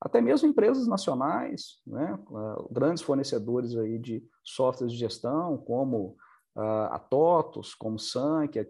até 0.00 0.20
mesmo 0.20 0.48
empresas 0.48 0.86
nacionais, 0.86 1.80
né, 1.86 2.18
uh, 2.30 2.72
grandes 2.72 3.02
fornecedores 3.02 3.76
aí 3.76 3.98
de 3.98 4.24
softwares 4.44 4.92
de 4.92 4.98
gestão, 4.98 5.58
como 5.58 6.16
uh, 6.56 6.90
a 6.90 6.98
TOTOS, 6.98 7.74
como 7.74 7.98
Sank, 7.98 8.58
uh, 8.60 8.66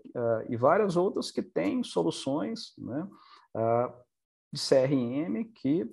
e 0.49 0.56
várias 0.56 0.97
outras 0.97 1.30
que 1.30 1.42
têm 1.42 1.82
soluções 1.82 2.73
né, 2.78 3.06
de 4.52 4.61
CRM 4.61 5.44
que 5.54 5.92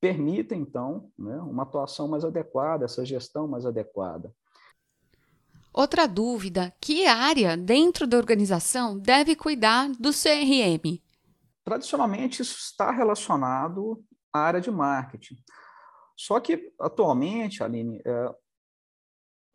permitem, 0.00 0.60
então, 0.62 1.10
né, 1.16 1.36
uma 1.36 1.62
atuação 1.62 2.08
mais 2.08 2.24
adequada, 2.24 2.84
essa 2.84 3.04
gestão 3.04 3.46
mais 3.46 3.64
adequada. 3.64 4.32
Outra 5.72 6.08
dúvida: 6.08 6.72
que 6.80 7.06
área 7.06 7.56
dentro 7.56 8.06
da 8.06 8.16
organização 8.16 8.98
deve 8.98 9.36
cuidar 9.36 9.90
do 10.00 10.10
CRM? 10.10 11.00
Tradicionalmente, 11.62 12.42
isso 12.42 12.56
está 12.58 12.90
relacionado 12.90 14.02
área 14.36 14.60
de 14.60 14.70
marketing. 14.70 15.36
Só 16.16 16.40
que, 16.40 16.72
atualmente, 16.80 17.62
Aline, 17.62 18.00
é, 18.04 18.34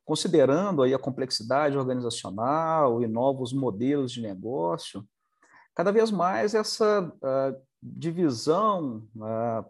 considerando 0.06 0.84
aí 0.84 0.94
a 0.94 1.00
complexidade 1.00 1.78
organizacional 1.78 3.02
e 3.02 3.08
novos 3.08 3.54
modelos 3.54 4.12
de 4.12 4.22
negócio, 4.22 5.08
cada 5.74 5.92
vez 5.92 6.12
mais 6.12 6.54
essa 6.54 7.02
uh, 7.02 7.62
divisão 7.82 9.08
uh, 9.16 9.66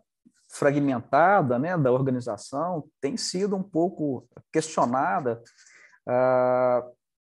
fragmentada 0.49 1.59
né, 1.59 1.77
da 1.77 1.91
organização 1.91 2.89
tem 2.99 3.15
sido 3.15 3.55
um 3.55 3.63
pouco 3.63 4.27
questionada 4.51 5.41
ah, 6.07 6.85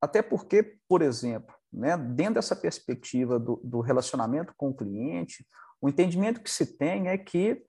até 0.01 0.23
porque, 0.23 0.79
por 0.89 1.03
exemplo, 1.03 1.55
né, 1.73 1.97
dentro 1.97 2.35
dessa 2.35 2.57
perspectiva 2.57 3.39
do, 3.39 3.61
do, 3.63 3.81
relacionamento 3.81 4.55
com 4.57 4.71
o 4.71 4.75
cliente, 4.75 5.47
o 5.83 5.89
entendimento 5.89 6.41
que 6.41 6.51
se 6.51 6.79
tem 6.79 7.09
é 7.09 7.19
que 7.19 7.63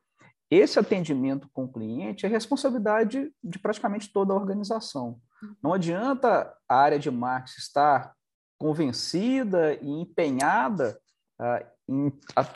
esse 0.50 0.78
atendimento 0.78 1.50
com 1.52 1.64
o 1.64 1.72
cliente 1.72 2.26
é 2.28 2.30
responsabilidade 2.30 3.34
de 3.44 3.58
praticamente 3.58 4.14
toda 4.14 4.34
a 4.34 4.36
organização. 4.36 5.20
Não 5.62 5.74
adianta 5.74 6.56
a 6.70 6.76
área 6.76 7.00
de 7.00 7.10
marketing 7.10 7.60
estar 7.60 8.14
convencida 8.60 9.74
e 9.82 9.90
empenhada 9.90 11.00
uh, 11.42 11.66
em 11.90 12.14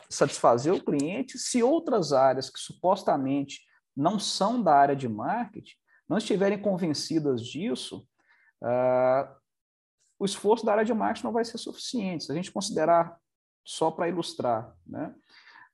satisfazer 0.08 0.72
o 0.72 0.82
cliente 0.82 1.36
se 1.36 1.60
outras 1.60 2.12
áreas 2.12 2.48
que 2.48 2.60
supostamente 2.60 3.60
não 3.96 4.18
são 4.18 4.62
da 4.62 4.74
área 4.74 4.94
de 4.94 5.08
marketing 5.08 5.74
não 6.08 6.18
estiverem 6.18 6.62
convencidas 6.62 7.42
disso 7.42 8.06
uh, 8.62 9.36
o 10.18 10.24
esforço 10.24 10.64
da 10.64 10.72
área 10.72 10.84
de 10.84 10.94
marketing 10.94 11.26
não 11.26 11.32
vai 11.32 11.44
ser 11.44 11.58
suficiente. 11.58 12.24
Se 12.24 12.32
a 12.32 12.34
gente 12.34 12.50
considerar 12.50 13.16
só 13.64 13.90
para 13.90 14.08
ilustrar, 14.08 14.74
né? 14.86 15.14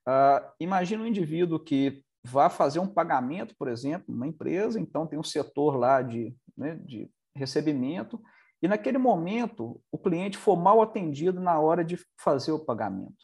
Uh, 0.07 0.45
imagina 0.59 1.03
um 1.03 1.07
indivíduo 1.07 1.59
que 1.59 2.03
vá 2.23 2.49
fazer 2.49 2.79
um 2.79 2.87
pagamento, 2.87 3.55
por 3.57 3.67
exemplo, 3.67 4.05
numa 4.13 4.27
empresa, 4.27 4.79
então 4.79 5.05
tem 5.05 5.17
um 5.17 5.23
setor 5.23 5.75
lá 5.75 6.01
de, 6.01 6.35
né, 6.57 6.75
de 6.75 7.09
recebimento, 7.35 8.21
e 8.61 8.67
naquele 8.67 8.97
momento 8.97 9.81
o 9.91 9.97
cliente 9.97 10.37
for 10.37 10.55
mal 10.55 10.81
atendido 10.81 11.39
na 11.39 11.59
hora 11.59 11.83
de 11.83 11.99
fazer 12.19 12.51
o 12.51 12.63
pagamento. 12.63 13.15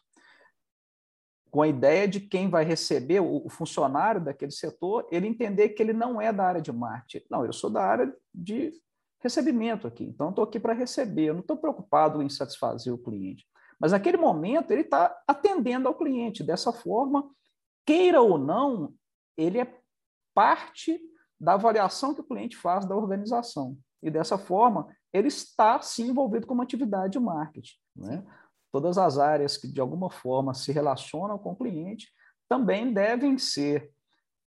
Com 1.49 1.61
a 1.61 1.67
ideia 1.67 2.07
de 2.07 2.19
quem 2.19 2.49
vai 2.49 2.63
receber, 2.63 3.19
o 3.19 3.49
funcionário 3.49 4.23
daquele 4.23 4.51
setor, 4.51 5.05
ele 5.11 5.27
entender 5.27 5.69
que 5.69 5.83
ele 5.83 5.91
não 5.91 6.21
é 6.21 6.31
da 6.31 6.45
área 6.45 6.61
de 6.61 6.71
marketing. 6.71 7.25
Não, 7.29 7.45
eu 7.45 7.51
sou 7.51 7.69
da 7.69 7.83
área 7.83 8.15
de 8.33 8.71
recebimento 9.19 9.85
aqui. 9.85 10.05
Então, 10.05 10.29
estou 10.29 10.45
aqui 10.45 10.59
para 10.59 10.73
receber, 10.73 11.25
eu 11.25 11.33
não 11.33 11.41
estou 11.41 11.57
preocupado 11.57 12.21
em 12.21 12.29
satisfazer 12.29 12.93
o 12.93 12.97
cliente. 12.97 13.45
Mas 13.81 13.93
naquele 13.93 14.17
momento, 14.17 14.69
ele 14.69 14.81
está 14.81 15.19
atendendo 15.27 15.87
ao 15.87 15.95
cliente. 15.95 16.43
Dessa 16.43 16.71
forma, 16.71 17.27
queira 17.83 18.21
ou 18.21 18.37
não, 18.37 18.93
ele 19.35 19.59
é 19.59 19.75
parte 20.35 21.01
da 21.39 21.53
avaliação 21.53 22.13
que 22.13 22.21
o 22.21 22.27
cliente 22.27 22.55
faz 22.55 22.85
da 22.85 22.95
organização. 22.95 23.75
E 24.03 24.11
dessa 24.11 24.37
forma, 24.37 24.87
ele 25.11 25.29
está 25.29 25.81
sim 25.81 26.09
envolvido 26.09 26.45
com 26.45 26.53
uma 26.53 26.63
atividade 26.63 27.13
de 27.13 27.19
marketing. 27.19 27.75
Né? 27.95 28.23
Todas 28.71 28.99
as 28.99 29.17
áreas 29.17 29.57
que 29.57 29.67
de 29.67 29.81
alguma 29.81 30.11
forma 30.11 30.53
se 30.53 30.71
relacionam 30.71 31.39
com 31.39 31.53
o 31.53 31.55
cliente 31.55 32.07
também 32.47 32.93
devem 32.93 33.37
ser 33.39 33.91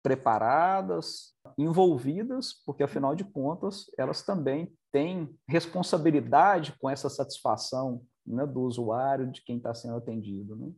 preparadas, 0.02 1.32
envolvidas, 1.56 2.52
porque 2.66 2.82
afinal 2.82 3.14
de 3.14 3.24
contas 3.24 3.86
elas 3.96 4.22
também 4.22 4.76
têm 4.92 5.34
responsabilidade 5.48 6.76
com 6.78 6.90
essa 6.90 7.08
satisfação 7.08 8.02
né, 8.26 8.46
do 8.46 8.60
usuário, 8.60 9.30
de 9.30 9.42
quem 9.42 9.56
está 9.56 9.74
sendo 9.74 9.96
atendido. 9.96 10.56
Né? 10.56 10.72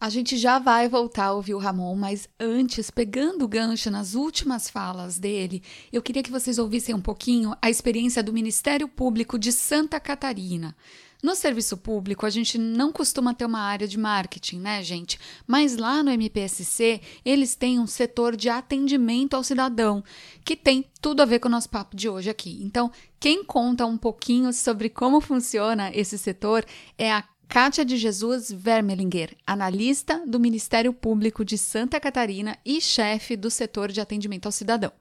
A 0.00 0.08
gente 0.08 0.38
já 0.38 0.58
vai 0.58 0.88
voltar 0.88 1.26
a 1.26 1.32
ouvir 1.34 1.54
o 1.54 1.58
Ramon, 1.58 1.94
mas 1.94 2.26
antes, 2.38 2.90
pegando 2.90 3.44
o 3.44 3.48
gancho 3.48 3.90
nas 3.90 4.14
últimas 4.14 4.70
falas 4.70 5.18
dele, 5.18 5.62
eu 5.92 6.00
queria 6.00 6.22
que 6.22 6.30
vocês 6.30 6.58
ouvissem 6.58 6.94
um 6.94 7.02
pouquinho 7.02 7.54
a 7.60 7.68
experiência 7.68 8.22
do 8.22 8.32
Ministério 8.32 8.88
Público 8.88 9.38
de 9.38 9.52
Santa 9.52 10.00
Catarina. 10.00 10.74
No 11.22 11.34
serviço 11.34 11.76
público, 11.76 12.24
a 12.24 12.30
gente 12.30 12.56
não 12.56 12.90
costuma 12.90 13.34
ter 13.34 13.44
uma 13.44 13.60
área 13.60 13.86
de 13.86 13.98
marketing, 13.98 14.60
né, 14.60 14.82
gente? 14.82 15.18
Mas 15.46 15.76
lá 15.76 16.02
no 16.02 16.10
MPSC, 16.10 17.00
eles 17.24 17.54
têm 17.54 17.78
um 17.78 17.86
setor 17.86 18.34
de 18.34 18.48
atendimento 18.48 19.34
ao 19.34 19.44
cidadão, 19.44 20.02
que 20.42 20.56
tem 20.56 20.90
tudo 21.00 21.20
a 21.20 21.26
ver 21.26 21.38
com 21.38 21.48
o 21.48 21.50
nosso 21.50 21.68
papo 21.68 21.94
de 21.94 22.08
hoje 22.08 22.30
aqui. 22.30 22.58
Então, 22.62 22.90
quem 23.18 23.44
conta 23.44 23.84
um 23.84 23.98
pouquinho 23.98 24.50
sobre 24.52 24.88
como 24.88 25.20
funciona 25.20 25.90
esse 25.94 26.16
setor 26.16 26.64
é 26.96 27.12
a 27.12 27.22
Kátia 27.50 27.84
de 27.84 27.96
Jesus 27.96 28.50
Vermelinger, 28.52 29.36
analista 29.44 30.24
do 30.24 30.38
Ministério 30.38 30.92
Público 30.92 31.44
de 31.44 31.58
Santa 31.58 31.98
Catarina 31.98 32.56
e 32.64 32.80
chefe 32.80 33.36
do 33.36 33.50
setor 33.50 33.90
de 33.90 34.00
atendimento 34.00 34.46
ao 34.46 34.52
cidadão. 34.52 34.92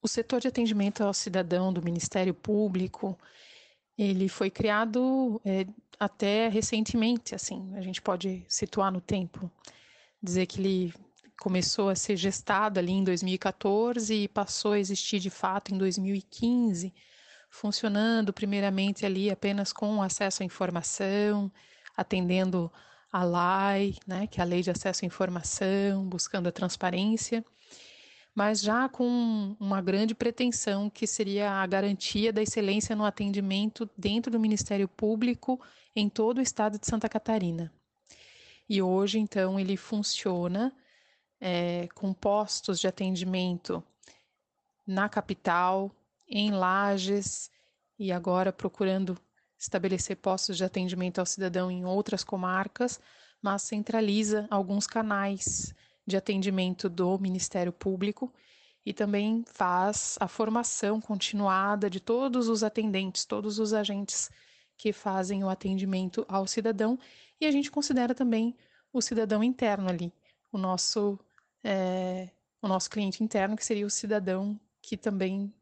O 0.00 0.06
setor 0.06 0.40
de 0.40 0.46
atendimento 0.46 1.02
ao 1.02 1.12
cidadão 1.12 1.72
do 1.72 1.82
Ministério 1.82 2.32
Público 2.32 3.18
ele 3.98 4.28
foi 4.28 4.50
criado 4.50 5.40
é, 5.44 5.66
até 5.98 6.48
recentemente, 6.48 7.34
assim, 7.34 7.74
a 7.74 7.80
gente 7.80 8.02
pode 8.02 8.44
situar 8.48 8.92
no 8.92 9.00
tempo, 9.00 9.50
dizer 10.22 10.46
que 10.46 10.60
ele 10.60 10.94
começou 11.40 11.88
a 11.88 11.94
ser 11.94 12.16
gestado 12.16 12.78
ali 12.78 12.92
em 12.92 13.04
2014 13.04 14.14
e 14.14 14.28
passou 14.28 14.72
a 14.72 14.78
existir 14.78 15.18
de 15.18 15.30
fato 15.30 15.74
em 15.74 15.78
2015, 15.78 16.92
funcionando 17.50 18.32
primeiramente 18.32 19.06
ali 19.06 19.30
apenas 19.30 19.72
com 19.72 20.02
acesso 20.02 20.42
à 20.42 20.46
informação, 20.46 21.50
atendendo 21.96 22.70
a 23.12 23.24
LAI, 23.24 23.94
né, 24.06 24.26
que 24.26 24.40
é 24.40 24.42
a 24.42 24.46
Lei 24.46 24.62
de 24.62 24.70
Acesso 24.70 25.04
à 25.04 25.06
Informação, 25.06 26.06
buscando 26.06 26.48
a 26.48 26.52
transparência. 26.52 27.44
Mas 28.36 28.60
já 28.60 28.86
com 28.86 29.56
uma 29.58 29.80
grande 29.80 30.14
pretensão 30.14 30.90
que 30.90 31.06
seria 31.06 31.50
a 31.52 31.66
garantia 31.66 32.30
da 32.30 32.42
excelência 32.42 32.94
no 32.94 33.06
atendimento 33.06 33.88
dentro 33.96 34.30
do 34.30 34.38
Ministério 34.38 34.86
Público 34.86 35.58
em 35.94 36.06
todo 36.06 36.36
o 36.36 36.42
estado 36.42 36.78
de 36.78 36.86
Santa 36.86 37.08
Catarina. 37.08 37.72
E 38.68 38.82
hoje, 38.82 39.18
então, 39.18 39.58
ele 39.58 39.74
funciona 39.74 40.70
é, 41.40 41.88
com 41.94 42.12
postos 42.12 42.78
de 42.78 42.86
atendimento 42.86 43.82
na 44.86 45.08
capital, 45.08 45.90
em 46.28 46.50
Lages 46.50 47.50
e 47.98 48.12
agora 48.12 48.52
procurando 48.52 49.16
estabelecer 49.58 50.16
postos 50.16 50.58
de 50.58 50.64
atendimento 50.64 51.20
ao 51.20 51.26
cidadão 51.26 51.70
em 51.70 51.86
outras 51.86 52.22
comarcas, 52.22 53.00
mas 53.40 53.62
centraliza 53.62 54.46
alguns 54.50 54.86
canais 54.86 55.74
de 56.06 56.16
atendimento 56.16 56.88
do 56.88 57.18
Ministério 57.18 57.72
Público 57.72 58.32
e 58.84 58.92
também 58.92 59.44
faz 59.46 60.16
a 60.20 60.28
formação 60.28 61.00
continuada 61.00 61.90
de 61.90 61.98
todos 61.98 62.48
os 62.48 62.62
atendentes, 62.62 63.24
todos 63.24 63.58
os 63.58 63.72
agentes 63.72 64.30
que 64.76 64.92
fazem 64.92 65.42
o 65.42 65.48
atendimento 65.48 66.24
ao 66.28 66.46
cidadão 66.46 66.98
e 67.40 67.46
a 67.46 67.50
gente 67.50 67.70
considera 67.70 68.14
também 68.14 68.54
o 68.92 69.02
cidadão 69.02 69.42
interno 69.42 69.88
ali, 69.88 70.12
o 70.52 70.58
nosso 70.58 71.18
é, 71.64 72.30
o 72.62 72.68
nosso 72.68 72.88
cliente 72.88 73.22
interno 73.22 73.56
que 73.56 73.64
seria 73.64 73.86
o 73.86 73.90
cidadão 73.90 74.58
que 74.80 74.96
também 74.96 75.52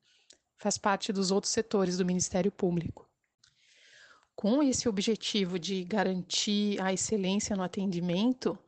faz 0.56 0.76
parte 0.76 1.12
dos 1.12 1.30
outros 1.30 1.52
setores 1.52 1.96
do 1.96 2.04
Ministério 2.04 2.52
Público. 2.52 3.08
Com 4.36 4.62
esse 4.62 4.88
objetivo 4.88 5.58
de 5.58 5.84
garantir 5.84 6.80
a 6.80 6.92
excelência 6.92 7.56
no 7.56 7.62
atendimento, 7.62 8.58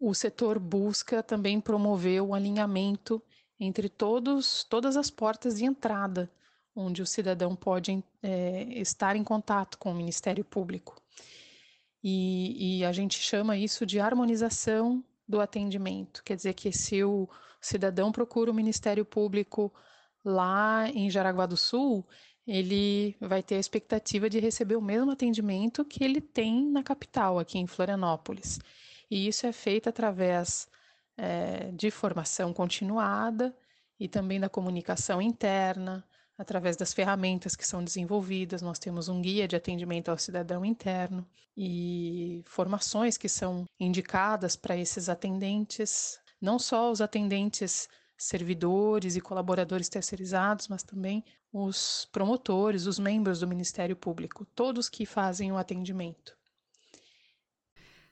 o 0.00 0.14
setor 0.14 0.58
busca 0.58 1.22
também 1.22 1.60
promover 1.60 2.22
o 2.22 2.34
alinhamento 2.34 3.22
entre 3.58 3.88
todos, 3.88 4.64
todas 4.64 4.96
as 4.96 5.10
portas 5.10 5.58
de 5.58 5.64
entrada 5.64 6.30
onde 6.78 7.02
o 7.02 7.06
cidadão 7.06 7.56
pode 7.56 8.02
é, 8.22 8.62
estar 8.80 9.16
em 9.16 9.24
contato 9.24 9.76
com 9.78 9.90
o 9.90 9.94
Ministério 9.94 10.44
Público. 10.44 11.00
E, 12.02 12.78
e, 12.78 12.84
a 12.84 12.92
gente 12.92 13.18
chama 13.18 13.56
isso 13.56 13.84
de 13.84 13.98
harmonização 13.98 15.04
do 15.26 15.40
atendimento. 15.40 16.22
Quer 16.22 16.36
dizer 16.36 16.54
que 16.54 16.70
se 16.70 17.02
o 17.02 17.28
cidadão 17.60 18.12
procura 18.12 18.50
o 18.50 18.54
Ministério 18.54 19.04
Público 19.04 19.72
lá 20.24 20.88
em 20.90 21.10
Jaraguá 21.10 21.46
do 21.46 21.56
Sul, 21.56 22.06
ele 22.46 23.16
vai 23.20 23.42
ter 23.42 23.56
a 23.56 23.60
expectativa 23.60 24.30
de 24.30 24.38
receber 24.38 24.76
o 24.76 24.80
mesmo 24.80 25.10
atendimento 25.10 25.84
que 25.84 26.04
ele 26.04 26.20
tem 26.20 26.70
na 26.70 26.82
capital, 26.84 27.38
aqui 27.38 27.58
em 27.58 27.66
Florianópolis. 27.66 28.60
E 29.10 29.28
isso 29.28 29.46
é 29.46 29.52
feito 29.52 29.88
através 29.88 30.68
é, 31.16 31.70
de 31.72 31.90
formação 31.90 32.52
continuada 32.52 33.54
e 33.98 34.08
também 34.08 34.38
da 34.38 34.48
comunicação 34.48 35.20
interna, 35.20 36.04
através 36.38 36.76
das 36.76 36.94
ferramentas 36.94 37.56
que 37.56 37.66
são 37.66 37.82
desenvolvidas. 37.82 38.62
Nós 38.62 38.78
temos 38.78 39.08
um 39.08 39.20
guia 39.20 39.48
de 39.48 39.56
atendimento 39.56 40.08
ao 40.08 40.16
cidadão 40.16 40.64
interno 40.64 41.26
e 41.56 42.44
formações 42.46 43.18
que 43.18 43.28
são 43.28 43.64
indicadas 43.80 44.54
para 44.54 44.76
esses 44.76 45.08
atendentes, 45.08 46.20
não 46.40 46.58
só 46.58 46.92
os 46.92 47.00
atendentes 47.00 47.88
servidores 48.16 49.16
e 49.16 49.20
colaboradores 49.20 49.88
terceirizados, 49.88 50.68
mas 50.68 50.84
também 50.84 51.24
os 51.52 52.08
promotores, 52.12 52.86
os 52.86 52.98
membros 52.98 53.40
do 53.40 53.48
Ministério 53.48 53.96
Público, 53.96 54.44
todos 54.54 54.88
que 54.88 55.04
fazem 55.04 55.50
o 55.50 55.56
atendimento. 55.56 56.37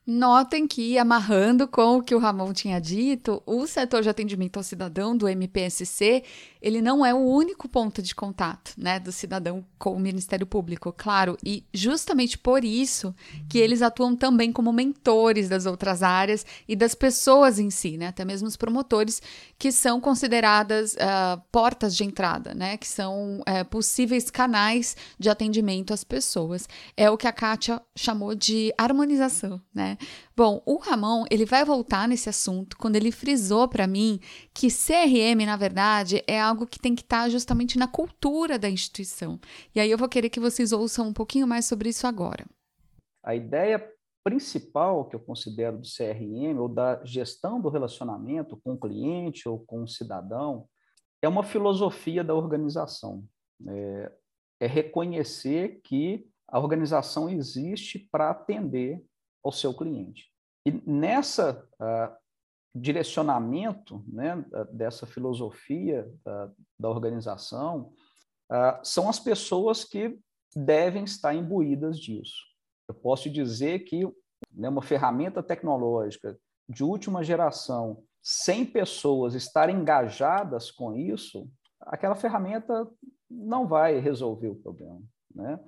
Notem 0.06 0.68
que, 0.68 0.96
amarrando 0.98 1.66
com 1.66 1.96
o 1.96 2.02
que 2.02 2.14
o 2.14 2.18
Ramon 2.20 2.52
tinha 2.52 2.80
dito, 2.80 3.42
o 3.44 3.66
setor 3.66 4.02
de 4.02 4.08
atendimento 4.08 4.56
ao 4.56 4.62
cidadão 4.62 5.16
do 5.16 5.28
MPSC, 5.28 6.22
ele 6.62 6.80
não 6.80 7.04
é 7.04 7.12
o 7.12 7.18
único 7.18 7.68
ponto 7.68 8.00
de 8.00 8.14
contato, 8.14 8.72
né, 8.76 9.00
do 9.00 9.10
cidadão 9.10 9.64
com 9.78 9.92
o 9.92 9.98
Ministério 9.98 10.46
Público, 10.46 10.92
claro, 10.96 11.36
e 11.44 11.64
justamente 11.72 12.38
por 12.38 12.64
isso 12.64 13.14
que 13.48 13.58
eles 13.58 13.82
atuam 13.82 14.14
também 14.16 14.52
como 14.52 14.72
mentores 14.72 15.48
das 15.48 15.66
outras 15.66 16.02
áreas 16.02 16.46
e 16.68 16.76
das 16.76 16.94
pessoas 16.94 17.58
em 17.58 17.70
si, 17.70 17.96
né, 17.96 18.06
até 18.06 18.24
mesmo 18.24 18.46
os 18.46 18.56
promotores, 18.56 19.20
que 19.58 19.72
são 19.72 20.00
consideradas 20.00 20.94
uh, 20.94 21.40
portas 21.50 21.96
de 21.96 22.04
entrada, 22.04 22.54
né, 22.54 22.76
que 22.76 22.86
são 22.86 23.40
uh, 23.40 23.64
possíveis 23.70 24.30
canais 24.30 24.96
de 25.18 25.28
atendimento 25.28 25.92
às 25.92 26.04
pessoas. 26.04 26.68
É 26.96 27.10
o 27.10 27.16
que 27.16 27.26
a 27.26 27.32
Kátia 27.32 27.82
chamou 27.96 28.34
de 28.34 28.72
harmonização, 28.78 29.60
né, 29.74 29.95
Bom, 30.36 30.62
o 30.66 30.76
Ramon, 30.76 31.24
ele 31.30 31.44
vai 31.44 31.64
voltar 31.64 32.08
nesse 32.08 32.28
assunto 32.28 32.76
quando 32.76 32.96
ele 32.96 33.10
frisou 33.10 33.68
para 33.68 33.86
mim 33.86 34.20
que 34.54 34.68
CRM, 34.68 35.44
na 35.46 35.56
verdade, 35.56 36.22
é 36.26 36.40
algo 36.40 36.66
que 36.66 36.78
tem 36.78 36.94
que 36.94 37.02
estar 37.02 37.24
tá 37.24 37.28
justamente 37.28 37.78
na 37.78 37.88
cultura 37.88 38.58
da 38.58 38.68
instituição. 38.68 39.38
E 39.74 39.80
aí 39.80 39.90
eu 39.90 39.98
vou 39.98 40.08
querer 40.08 40.30
que 40.30 40.40
vocês 40.40 40.72
ouçam 40.72 41.08
um 41.08 41.12
pouquinho 41.12 41.46
mais 41.46 41.64
sobre 41.66 41.88
isso 41.88 42.06
agora. 42.06 42.44
A 43.24 43.34
ideia 43.34 43.78
principal 44.26 45.08
que 45.08 45.14
eu 45.14 45.20
considero 45.20 45.78
do 45.78 45.86
CRM 45.86 46.58
ou 46.58 46.68
da 46.68 47.00
gestão 47.04 47.60
do 47.60 47.68
relacionamento 47.68 48.56
com 48.56 48.72
o 48.72 48.78
cliente 48.78 49.48
ou 49.48 49.60
com 49.60 49.84
o 49.84 49.88
cidadão 49.88 50.66
é 51.22 51.28
uma 51.28 51.44
filosofia 51.44 52.24
da 52.24 52.34
organização. 52.34 53.24
É, 53.68 54.12
é 54.60 54.66
reconhecer 54.66 55.80
que 55.84 56.26
a 56.48 56.58
organização 56.58 57.28
existe 57.28 58.00
para 58.10 58.30
atender 58.30 59.00
ao 59.46 59.52
seu 59.52 59.72
cliente. 59.72 60.30
E 60.66 60.72
nessa 60.84 61.64
uh, 61.80 62.16
direcionamento 62.74 64.04
né, 64.08 64.44
dessa 64.72 65.06
filosofia 65.06 66.10
da, 66.24 66.50
da 66.78 66.90
organização, 66.90 67.92
uh, 68.50 68.84
são 68.84 69.08
as 69.08 69.20
pessoas 69.20 69.84
que 69.84 70.18
devem 70.54 71.04
estar 71.04 71.34
imbuídas 71.34 71.98
disso. 71.98 72.44
Eu 72.88 72.94
posso 72.94 73.30
dizer 73.30 73.80
que 73.80 74.04
né, 74.52 74.68
uma 74.68 74.82
ferramenta 74.82 75.42
tecnológica 75.42 76.36
de 76.68 76.82
última 76.82 77.22
geração, 77.22 78.02
sem 78.22 78.66
pessoas 78.66 79.34
estarem 79.34 79.76
engajadas 79.76 80.70
com 80.70 80.96
isso, 80.96 81.48
aquela 81.80 82.16
ferramenta 82.16 82.88
não 83.30 83.68
vai 83.68 83.98
resolver 83.98 84.48
o 84.48 84.56
problema. 84.56 85.00
Né? 85.32 85.60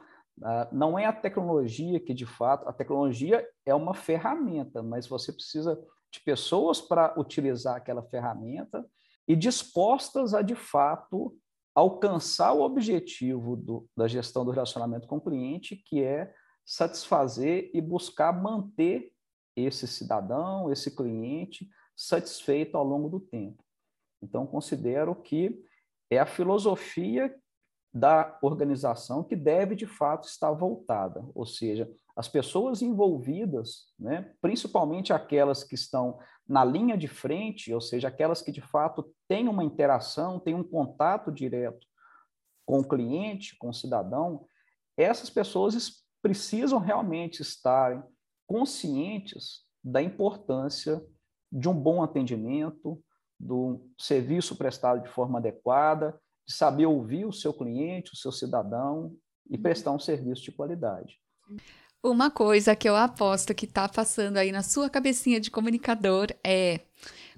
Ah, 0.42 0.68
não 0.72 0.98
é 0.98 1.04
a 1.06 1.12
tecnologia 1.12 1.98
que, 2.00 2.14
de 2.14 2.26
fato, 2.26 2.68
a 2.68 2.72
tecnologia 2.72 3.46
é 3.64 3.74
uma 3.74 3.94
ferramenta, 3.94 4.82
mas 4.82 5.06
você 5.06 5.32
precisa 5.32 5.78
de 6.12 6.20
pessoas 6.20 6.80
para 6.80 7.18
utilizar 7.18 7.76
aquela 7.76 8.02
ferramenta 8.02 8.84
e 9.26 9.36
dispostas 9.36 10.32
a, 10.32 10.40
de 10.40 10.54
fato, 10.54 11.36
alcançar 11.74 12.52
o 12.52 12.62
objetivo 12.62 13.56
do, 13.56 13.88
da 13.96 14.08
gestão 14.08 14.44
do 14.44 14.50
relacionamento 14.50 15.06
com 15.06 15.16
o 15.16 15.20
cliente, 15.20 15.76
que 15.76 16.02
é 16.02 16.32
satisfazer 16.64 17.70
e 17.74 17.80
buscar 17.80 18.32
manter 18.32 19.12
esse 19.54 19.86
cidadão, 19.86 20.70
esse 20.70 20.94
cliente 20.94 21.68
satisfeito 21.96 22.76
ao 22.76 22.84
longo 22.84 23.08
do 23.08 23.20
tempo. 23.20 23.62
Então, 24.22 24.46
considero 24.46 25.14
que 25.14 25.62
é 26.10 26.18
a 26.18 26.26
filosofia 26.26 27.34
da 27.92 28.38
organização 28.42 29.24
que 29.24 29.34
deve, 29.34 29.74
de 29.74 29.86
fato, 29.86 30.28
estar 30.28 30.50
voltada, 30.52 31.24
ou 31.34 31.46
seja, 31.46 31.90
as 32.14 32.28
pessoas 32.28 32.82
envolvidas, 32.82 33.92
né, 33.98 34.34
principalmente 34.40 35.12
aquelas 35.12 35.64
que 35.64 35.74
estão 35.74 36.18
na 36.46 36.64
linha 36.64 36.96
de 36.96 37.08
frente, 37.08 37.72
ou 37.72 37.80
seja, 37.80 38.08
aquelas 38.08 38.42
que, 38.42 38.52
de 38.52 38.60
fato, 38.60 39.14
têm 39.26 39.48
uma 39.48 39.64
interação, 39.64 40.38
têm 40.38 40.54
um 40.54 40.64
contato 40.64 41.30
direto 41.30 41.86
com 42.66 42.80
o 42.80 42.88
cliente, 42.88 43.56
com 43.56 43.70
o 43.70 43.74
cidadão, 43.74 44.46
essas 44.96 45.30
pessoas 45.30 46.04
precisam 46.20 46.78
realmente 46.78 47.40
estarem 47.40 48.02
conscientes 48.46 49.62
da 49.82 50.02
importância 50.02 51.02
de 51.50 51.68
um 51.68 51.74
bom 51.74 52.02
atendimento, 52.02 53.02
do 53.38 53.88
serviço 53.96 54.56
prestado 54.56 55.02
de 55.02 55.08
forma 55.08 55.38
adequada 55.38 56.20
de 56.48 56.54
saber 56.54 56.86
ouvir 56.86 57.26
o 57.26 57.32
seu 57.32 57.52
cliente, 57.52 58.14
o 58.14 58.16
seu 58.16 58.32
cidadão 58.32 59.14
e 59.50 59.56
uhum. 59.56 59.62
prestar 59.62 59.92
um 59.92 59.98
serviço 59.98 60.42
de 60.42 60.52
qualidade. 60.52 61.20
Uma 62.02 62.30
coisa 62.30 62.74
que 62.74 62.88
eu 62.88 62.96
aposto 62.96 63.54
que 63.54 63.66
está 63.66 63.88
passando 63.88 64.38
aí 64.38 64.50
na 64.50 64.62
sua 64.62 64.88
cabecinha 64.88 65.40
de 65.40 65.50
comunicador 65.50 66.28
é 66.42 66.80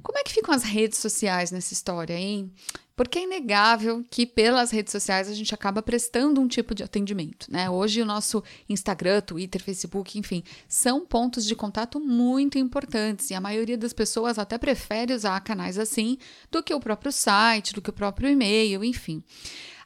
como 0.03 0.19
é 0.19 0.23
que 0.23 0.33
ficam 0.33 0.55
as 0.55 0.63
redes 0.63 0.99
sociais 0.99 1.51
nessa 1.51 1.73
história, 1.73 2.15
hein? 2.15 2.53
Porque 3.01 3.19
é 3.19 3.23
inegável 3.23 4.05
que 4.11 4.27
pelas 4.27 4.71
redes 4.71 4.93
sociais 4.93 5.27
a 5.27 5.33
gente 5.33 5.55
acaba 5.55 5.81
prestando 5.81 6.39
um 6.39 6.47
tipo 6.47 6.75
de 6.75 6.83
atendimento, 6.83 7.51
né? 7.51 7.71
Hoje 7.71 8.03
o 8.03 8.05
nosso 8.05 8.45
Instagram, 8.69 9.23
Twitter, 9.23 9.63
Facebook, 9.63 10.19
enfim, 10.19 10.45
são 10.69 11.07
pontos 11.07 11.47
de 11.47 11.57
contato 11.57 11.99
muito 11.99 12.59
importantes 12.59 13.31
e 13.31 13.35
a 13.35 13.41
maioria 13.41 13.79
das 13.79 13.95
pessoas 13.95 14.39
até 14.39 14.59
prefere 14.59 15.15
usar 15.15 15.41
canais 15.41 15.79
assim 15.79 16.19
do 16.51 16.63
que 16.63 16.75
o 16.75 16.79
próprio 16.79 17.11
site, 17.11 17.73
do 17.73 17.81
que 17.81 17.89
o 17.89 17.95
próprio 17.95 18.29
e-mail, 18.29 18.85
enfim. 18.85 19.25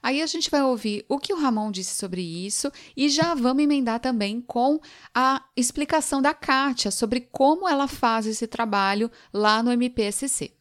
Aí 0.03 0.20
a 0.20 0.27
gente 0.27 0.50
vai 0.50 0.64
ouvir 0.64 1.05
o 1.09 1.16
que 1.16 1.33
o 1.33 1.38
Ramon 1.38 1.70
disse 1.70 1.94
sobre 1.94 2.20
isso 2.20 2.68
e 2.96 3.09
já 3.09 3.33
vamos 3.33 3.62
emendar 3.62 4.00
também 4.00 4.40
com 4.40 4.81
a 5.14 5.40
explicação 5.57 6.20
da 6.20 6.35
Kátia 6.35 6.90
sobre 6.90 7.20
como 7.20 7.68
ela 7.68 7.87
faz 7.87 8.27
esse 8.27 8.48
trabalho 8.48 9.09
lá 9.33 9.62
no 9.62 9.70
MPSC. 9.70 10.53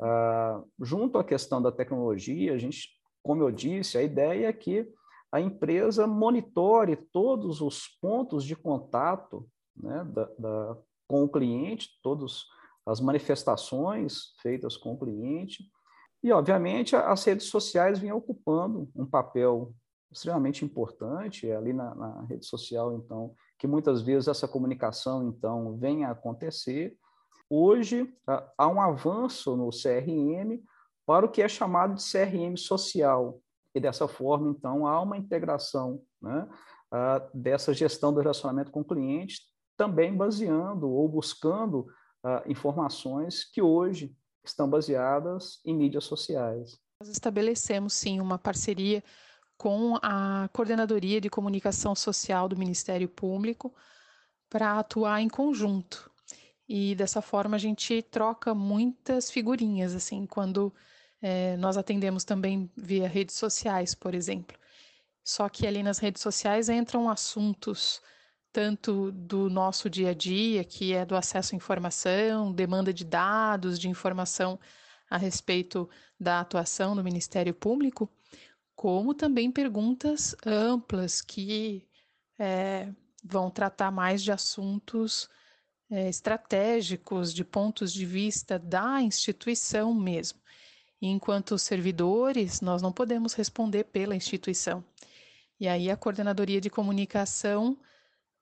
Uh, 0.00 0.68
junto 0.80 1.18
à 1.18 1.24
questão 1.24 1.60
da 1.60 1.72
tecnologia, 1.72 2.54
a 2.54 2.58
gente, 2.58 2.88
como 3.22 3.42
eu 3.42 3.50
disse, 3.50 3.98
a 3.98 4.02
ideia 4.02 4.48
é 4.48 4.52
que 4.52 4.88
a 5.30 5.40
empresa 5.40 6.06
monitore 6.06 6.96
todos 6.96 7.60
os 7.60 7.88
pontos 8.00 8.44
de 8.44 8.54
contato 8.54 9.48
né, 9.76 10.04
da, 10.04 10.28
da, 10.38 10.76
com 11.08 11.24
o 11.24 11.28
cliente, 11.28 11.88
todas 12.02 12.44
as 12.86 13.00
manifestações 13.00 14.34
feitas 14.42 14.76
com 14.76 14.92
o 14.92 14.98
cliente. 14.98 15.64
E, 16.22 16.30
obviamente, 16.30 16.94
as 16.94 17.24
redes 17.24 17.46
sociais 17.46 17.98
vêm 17.98 18.12
ocupando 18.12 18.88
um 18.94 19.06
papel 19.06 19.74
extremamente 20.12 20.64
importante 20.64 21.50
ali 21.50 21.72
na, 21.72 21.94
na 21.94 22.22
rede 22.24 22.44
social, 22.44 22.94
então, 22.94 23.34
que 23.58 23.66
muitas 23.66 24.02
vezes 24.02 24.28
essa 24.28 24.46
comunicação, 24.46 25.26
então, 25.28 25.76
vem 25.78 26.04
a 26.04 26.10
acontecer. 26.10 26.96
Hoje, 27.54 28.10
há 28.56 28.66
um 28.66 28.80
avanço 28.80 29.54
no 29.54 29.68
CRM 29.68 30.64
para 31.04 31.26
o 31.26 31.28
que 31.28 31.42
é 31.42 31.48
chamado 31.48 31.94
de 31.94 32.02
CRM 32.02 32.56
social, 32.56 33.42
e 33.74 33.80
dessa 33.80 34.08
forma, 34.08 34.48
então, 34.48 34.86
há 34.86 34.98
uma 35.02 35.18
integração 35.18 36.00
né, 36.18 36.48
dessa 37.34 37.74
gestão 37.74 38.10
do 38.10 38.20
relacionamento 38.20 38.70
com 38.70 38.80
o 38.80 38.84
cliente, 38.84 39.42
também 39.76 40.16
baseando 40.16 40.88
ou 40.90 41.06
buscando 41.06 41.86
informações 42.46 43.44
que 43.44 43.60
hoje 43.60 44.16
estão 44.42 44.66
baseadas 44.66 45.60
em 45.62 45.76
mídias 45.76 46.04
sociais. 46.04 46.78
Nós 47.02 47.10
estabelecemos, 47.10 47.92
sim, 47.92 48.18
uma 48.18 48.38
parceria 48.38 49.04
com 49.58 49.98
a 50.00 50.48
Coordenadoria 50.54 51.20
de 51.20 51.28
Comunicação 51.28 51.94
Social 51.94 52.48
do 52.48 52.56
Ministério 52.56 53.10
Público 53.10 53.74
para 54.48 54.78
atuar 54.78 55.20
em 55.20 55.28
conjunto. 55.28 56.11
E 56.68 56.94
dessa 56.94 57.20
forma 57.20 57.56
a 57.56 57.58
gente 57.58 58.02
troca 58.02 58.54
muitas 58.54 59.30
figurinhas, 59.30 59.94
assim, 59.94 60.26
quando 60.26 60.72
é, 61.20 61.56
nós 61.56 61.76
atendemos 61.76 62.24
também 62.24 62.70
via 62.76 63.08
redes 63.08 63.36
sociais, 63.36 63.94
por 63.94 64.14
exemplo. 64.14 64.56
Só 65.24 65.48
que 65.48 65.66
ali 65.66 65.82
nas 65.82 65.98
redes 65.98 66.22
sociais 66.22 66.68
entram 66.68 67.08
assuntos 67.08 68.00
tanto 68.52 69.10
do 69.12 69.48
nosso 69.48 69.88
dia 69.88 70.10
a 70.10 70.14
dia, 70.14 70.62
que 70.62 70.92
é 70.92 71.06
do 71.06 71.16
acesso 71.16 71.54
à 71.54 71.56
informação, 71.56 72.52
demanda 72.52 72.92
de 72.92 73.04
dados, 73.04 73.78
de 73.78 73.88
informação 73.88 74.58
a 75.08 75.16
respeito 75.16 75.88
da 76.18 76.40
atuação 76.40 76.94
do 76.94 77.04
Ministério 77.04 77.54
Público, 77.54 78.10
como 78.74 79.14
também 79.14 79.50
perguntas 79.50 80.34
amplas 80.44 81.22
que 81.22 81.86
é, 82.38 82.88
vão 83.24 83.50
tratar 83.50 83.90
mais 83.90 84.22
de 84.22 84.32
assuntos 84.32 85.28
é, 85.92 86.08
estratégicos, 86.08 87.34
de 87.34 87.44
pontos 87.44 87.92
de 87.92 88.06
vista 88.06 88.58
da 88.58 89.02
instituição 89.02 89.92
mesmo. 89.92 90.40
Enquanto 91.02 91.58
servidores, 91.58 92.62
nós 92.62 92.80
não 92.80 92.90
podemos 92.90 93.34
responder 93.34 93.84
pela 93.84 94.16
instituição. 94.16 94.82
E 95.60 95.68
aí 95.68 95.90
a 95.90 95.96
coordenadoria 95.96 96.62
de 96.62 96.70
comunicação 96.70 97.78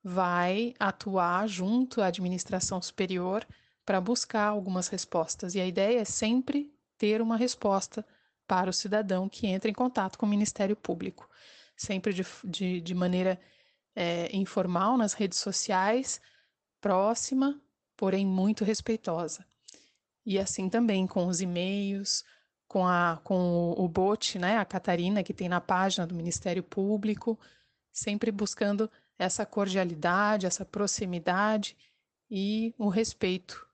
vai 0.01 0.73
atuar 0.79 1.45
junto 1.47 2.01
à 2.01 2.05
administração 2.05 2.81
superior 2.81 3.45
para 3.85 3.99
buscar 3.99 4.45
algumas 4.45 4.87
respostas. 4.87 5.53
E 5.53 5.59
a 5.59 5.65
ideia 5.67 5.99
é 5.99 6.05
sempre 6.05 6.73
ter 6.97 7.21
uma 7.21 7.35
resposta 7.35 8.05
para 8.47 8.69
o 8.69 8.73
cidadão 8.73 9.27
que 9.27 9.47
entra 9.47 9.69
em 9.69 9.73
contato 9.73 10.17
com 10.17 10.25
o 10.25 10.29
Ministério 10.29 10.75
Público, 10.75 11.29
sempre 11.75 12.13
de, 12.13 12.25
de, 12.45 12.79
de 12.79 12.95
maneira 12.95 13.37
é, 13.93 14.33
informal 14.35 14.97
nas 14.97 15.13
redes 15.13 15.39
sociais, 15.39 16.21
próxima, 16.81 17.61
porém 17.95 18.25
muito 18.25 18.65
respeitosa. 18.65 19.45
E 20.25 20.37
assim 20.37 20.67
também 20.67 21.07
com 21.07 21.27
os 21.27 21.39
e-mails, 21.39 22.25
com, 22.67 22.85
a, 22.85 23.19
com 23.23 23.73
o, 23.77 23.85
o 23.85 24.39
né, 24.39 24.57
a 24.57 24.65
Catarina, 24.65 25.23
que 25.23 25.33
tem 25.33 25.47
na 25.47 25.61
página 25.61 26.05
do 26.05 26.15
Ministério 26.15 26.63
Público, 26.63 27.39
sempre 27.91 28.31
buscando 28.31 28.89
essa 29.17 29.45
cordialidade, 29.45 30.45
essa 30.45 30.65
proximidade 30.65 31.77
e 32.29 32.73
o 32.77 32.89
respeito 32.89 33.67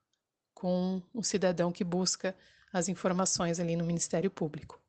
com 0.54 1.02
o 1.14 1.24
cidadão 1.24 1.72
que 1.72 1.84
busca 1.84 2.36
as 2.74 2.90
informações 2.90 3.60
ali 3.60 3.76
no 3.76 3.86
Ministério 3.86 4.30
Público. 4.30 4.82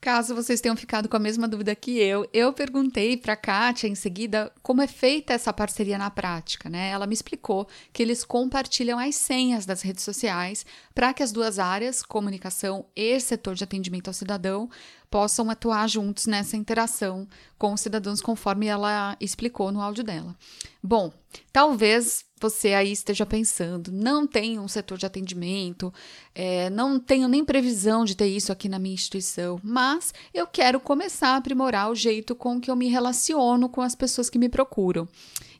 Caso 0.00 0.32
vocês 0.32 0.60
tenham 0.60 0.76
ficado 0.76 1.08
com 1.08 1.16
a 1.16 1.20
mesma 1.20 1.48
dúvida 1.48 1.74
que 1.74 1.98
eu, 1.98 2.28
eu 2.32 2.52
perguntei 2.52 3.16
para 3.16 3.32
a 3.32 3.36
Kátia 3.36 3.88
em 3.88 3.96
seguida 3.96 4.52
como 4.62 4.80
é 4.80 4.86
feita 4.86 5.32
essa 5.32 5.52
parceria 5.52 5.98
na 5.98 6.08
prática, 6.08 6.70
né? 6.70 6.90
Ela 6.90 7.04
me 7.04 7.14
explicou 7.14 7.66
que 7.92 8.00
eles 8.00 8.24
compartilham 8.24 8.96
as 8.96 9.16
senhas 9.16 9.66
das 9.66 9.82
redes 9.82 10.04
sociais 10.04 10.64
para 10.94 11.12
que 11.12 11.22
as 11.22 11.32
duas 11.32 11.58
áreas, 11.58 12.00
comunicação 12.00 12.86
e 12.94 13.18
setor 13.18 13.56
de 13.56 13.64
atendimento 13.64 14.06
ao 14.06 14.14
cidadão, 14.14 14.70
possam 15.10 15.50
atuar 15.50 15.88
juntos 15.88 16.26
nessa 16.26 16.56
interação 16.56 17.26
com 17.58 17.72
os 17.72 17.80
cidadãos, 17.80 18.20
conforme 18.20 18.66
ela 18.66 19.16
explicou 19.20 19.72
no 19.72 19.80
áudio 19.80 20.04
dela. 20.04 20.36
Bom, 20.82 21.12
talvez 21.52 22.24
você 22.40 22.74
aí 22.74 22.92
esteja 22.92 23.26
pensando, 23.26 23.90
não 23.90 24.26
tenho 24.26 24.62
um 24.62 24.68
setor 24.68 24.96
de 24.96 25.06
atendimento, 25.06 25.92
é, 26.34 26.70
não 26.70 27.00
tenho 27.00 27.26
nem 27.26 27.44
previsão 27.44 28.04
de 28.04 28.16
ter 28.16 28.28
isso 28.28 28.52
aqui 28.52 28.68
na 28.68 28.78
minha 28.78 28.94
instituição, 28.94 29.60
mas 29.62 30.14
eu 30.32 30.46
quero 30.46 30.78
começar 30.78 31.30
a 31.30 31.36
aprimorar 31.36 31.90
o 31.90 31.96
jeito 31.96 32.34
com 32.34 32.60
que 32.60 32.70
eu 32.70 32.76
me 32.76 32.88
relaciono 32.88 33.68
com 33.68 33.80
as 33.80 33.94
pessoas 33.94 34.30
que 34.30 34.38
me 34.38 34.48
procuram. 34.48 35.08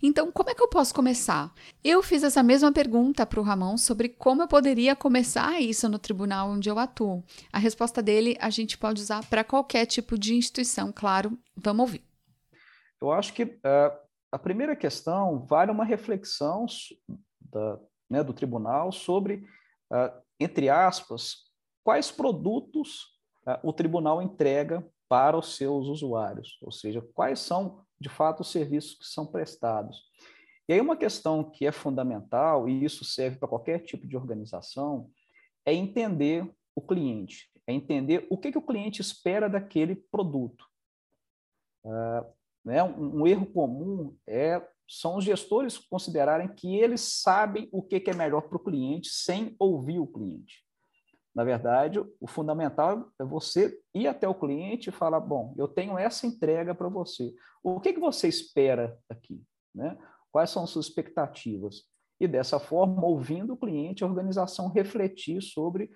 Então, 0.00 0.30
como 0.30 0.50
é 0.50 0.54
que 0.54 0.62
eu 0.62 0.68
posso 0.68 0.94
começar? 0.94 1.52
Eu 1.84 2.02
fiz 2.02 2.24
essa 2.24 2.42
mesma 2.42 2.72
pergunta 2.72 3.24
para 3.24 3.38
o 3.38 3.42
Ramon 3.42 3.76
sobre 3.76 4.08
como 4.08 4.42
eu 4.42 4.48
poderia 4.48 4.96
começar 4.96 5.60
isso 5.60 5.88
no 5.88 5.98
tribunal 5.98 6.50
onde 6.50 6.68
eu 6.68 6.78
atuo. 6.78 7.22
A 7.52 7.58
resposta 7.58 8.02
dele 8.02 8.36
a 8.40 8.50
gente 8.50 8.76
pode 8.76 9.00
usar 9.00 9.24
para 9.28 9.44
qualquer 9.44 9.86
tipo 9.86 10.18
de 10.18 10.34
instituição, 10.34 10.92
claro. 10.92 11.38
Vamos 11.56 11.80
ouvir. 11.80 12.02
Eu 13.00 13.12
acho 13.12 13.32
que 13.32 13.44
uh, 13.44 13.96
a 14.32 14.38
primeira 14.38 14.74
questão 14.74 15.46
vale 15.46 15.70
uma 15.70 15.84
reflexão 15.84 16.66
da, 17.40 17.78
né, 18.10 18.24
do 18.24 18.32
tribunal 18.32 18.90
sobre, 18.90 19.46
uh, 19.92 20.12
entre 20.40 20.68
aspas, 20.68 21.44
quais 21.84 22.10
produtos 22.10 23.02
uh, 23.46 23.58
o 23.62 23.72
tribunal 23.72 24.20
entrega 24.20 24.84
para 25.08 25.38
os 25.38 25.56
seus 25.56 25.86
usuários, 25.86 26.58
ou 26.60 26.72
seja, 26.72 27.00
quais 27.14 27.38
são 27.38 27.86
de 28.00 28.08
fato, 28.08 28.40
os 28.40 28.50
serviços 28.50 28.94
que 28.94 29.06
são 29.06 29.26
prestados. 29.26 30.04
E 30.68 30.74
aí, 30.74 30.80
uma 30.80 30.96
questão 30.96 31.42
que 31.42 31.66
é 31.66 31.72
fundamental, 31.72 32.68
e 32.68 32.84
isso 32.84 33.04
serve 33.04 33.38
para 33.38 33.48
qualquer 33.48 33.78
tipo 33.80 34.06
de 34.06 34.16
organização, 34.16 35.10
é 35.64 35.72
entender 35.72 36.48
o 36.74 36.82
cliente, 36.82 37.50
é 37.66 37.72
entender 37.72 38.26
o 38.30 38.36
que, 38.36 38.52
que 38.52 38.58
o 38.58 38.66
cliente 38.66 39.00
espera 39.00 39.48
daquele 39.48 39.96
produto. 39.96 40.66
Uh, 41.84 42.24
né? 42.64 42.82
um, 42.82 43.22
um, 43.22 43.26
erro 43.26 43.46
comum 43.46 44.16
é 44.26 44.62
são 44.86 45.16
os 45.16 45.24
gestores 45.24 45.76
considerarem 45.78 46.48
que 46.48 46.76
eles 46.76 47.00
sabem 47.00 47.68
o 47.72 47.82
que, 47.82 48.00
que 48.00 48.10
é 48.10 48.14
melhor 48.14 48.42
para 48.42 48.56
o 48.56 48.62
cliente 48.62 49.08
sem 49.10 49.54
ouvir 49.58 49.98
o 49.98 50.06
cliente. 50.06 50.64
Na 51.34 51.44
verdade, 51.44 51.98
o 52.20 52.26
fundamental 52.26 53.12
é 53.18 53.24
você 53.24 53.78
ir 53.94 54.08
até 54.08 54.26
o 54.26 54.34
cliente 54.34 54.88
e 54.88 54.92
falar: 54.92 55.20
bom, 55.20 55.54
eu 55.56 55.68
tenho 55.68 55.98
essa 55.98 56.26
entrega 56.26 56.74
para 56.74 56.88
você. 56.88 57.34
O 57.62 57.80
que, 57.80 57.92
que 57.92 58.00
você 58.00 58.28
espera 58.28 58.98
aqui? 59.08 59.42
Né? 59.74 59.96
Quais 60.32 60.50
são 60.50 60.66
suas 60.66 60.86
expectativas? 60.86 61.84
E 62.20 62.26
dessa 62.26 62.58
forma, 62.58 63.04
ouvindo 63.04 63.54
o 63.54 63.56
cliente, 63.56 64.02
a 64.02 64.06
organização 64.06 64.68
refletir 64.68 65.40
sobre 65.42 65.90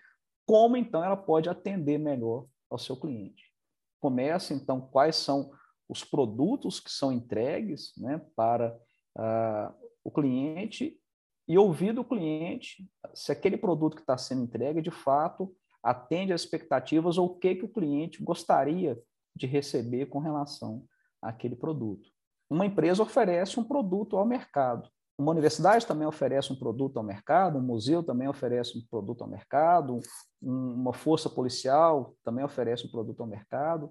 como 0.46 0.76
então 0.76 1.04
ela 1.04 1.16
pode 1.16 1.48
atender 1.48 1.98
melhor 1.98 2.46
ao 2.70 2.78
seu 2.78 2.96
cliente. 2.96 3.52
Começa 4.00 4.54
então 4.54 4.80
quais 4.80 5.16
são 5.16 5.50
os 5.88 6.04
produtos 6.04 6.80
que 6.80 6.90
são 6.90 7.12
entregues 7.12 7.92
né, 7.96 8.20
para 8.34 8.74
uh, 9.18 9.74
o 10.04 10.10
cliente 10.10 10.98
e 11.46 11.58
ouvir 11.58 11.92
do 11.92 12.04
cliente 12.04 12.88
se 13.14 13.30
aquele 13.30 13.56
produto 13.56 13.96
que 13.96 14.02
está 14.02 14.16
sendo 14.16 14.44
entregue 14.44 14.80
de 14.80 14.90
fato 14.90 15.54
atende 15.82 16.32
às 16.32 16.42
expectativas 16.42 17.18
ou 17.18 17.26
o 17.26 17.38
que, 17.38 17.56
que 17.56 17.64
o 17.64 17.72
cliente 17.72 18.22
gostaria 18.22 19.00
de 19.34 19.46
receber 19.46 20.06
com 20.06 20.18
relação 20.18 20.84
àquele 21.20 21.56
produto. 21.56 22.08
Uma 22.52 22.66
empresa 22.66 23.02
oferece 23.02 23.58
um 23.58 23.64
produto 23.64 24.18
ao 24.18 24.26
mercado. 24.26 24.86
Uma 25.16 25.32
universidade 25.32 25.86
também 25.86 26.06
oferece 26.06 26.52
um 26.52 26.56
produto 26.56 26.98
ao 26.98 27.02
mercado, 27.02 27.58
um 27.58 27.62
museu 27.62 28.02
também 28.02 28.28
oferece 28.28 28.76
um 28.76 28.82
produto 28.90 29.24
ao 29.24 29.30
mercado, 29.30 29.98
uma 30.42 30.92
força 30.92 31.30
policial 31.30 32.14
também 32.22 32.44
oferece 32.44 32.86
um 32.86 32.90
produto 32.90 33.22
ao 33.22 33.26
mercado. 33.26 33.90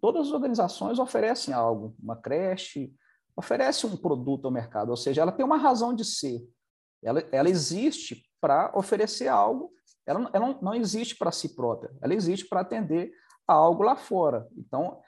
Todas 0.00 0.28
as 0.28 0.32
organizações 0.32 0.98
oferecem 0.98 1.52
algo, 1.52 1.94
uma 2.02 2.16
creche 2.16 2.94
oferece 3.36 3.86
um 3.86 3.94
produto 3.94 4.46
ao 4.46 4.50
mercado, 4.50 4.88
ou 4.88 4.96
seja, 4.96 5.20
ela 5.20 5.30
tem 5.30 5.44
uma 5.44 5.58
razão 5.58 5.94
de 5.94 6.04
ser. 6.04 6.40
Ela, 7.02 7.22
ela 7.30 7.50
existe 7.50 8.24
para 8.40 8.72
oferecer 8.74 9.28
algo, 9.28 9.70
ela, 10.06 10.30
ela 10.32 10.46
não, 10.46 10.58
não 10.62 10.74
existe 10.74 11.14
para 11.14 11.30
si 11.30 11.54
própria, 11.54 11.94
ela 12.00 12.14
existe 12.14 12.48
para 12.48 12.62
atender 12.62 13.12
a 13.46 13.52
algo 13.52 13.82
lá 13.82 13.96
fora. 13.96 14.48
Então, 14.56 14.98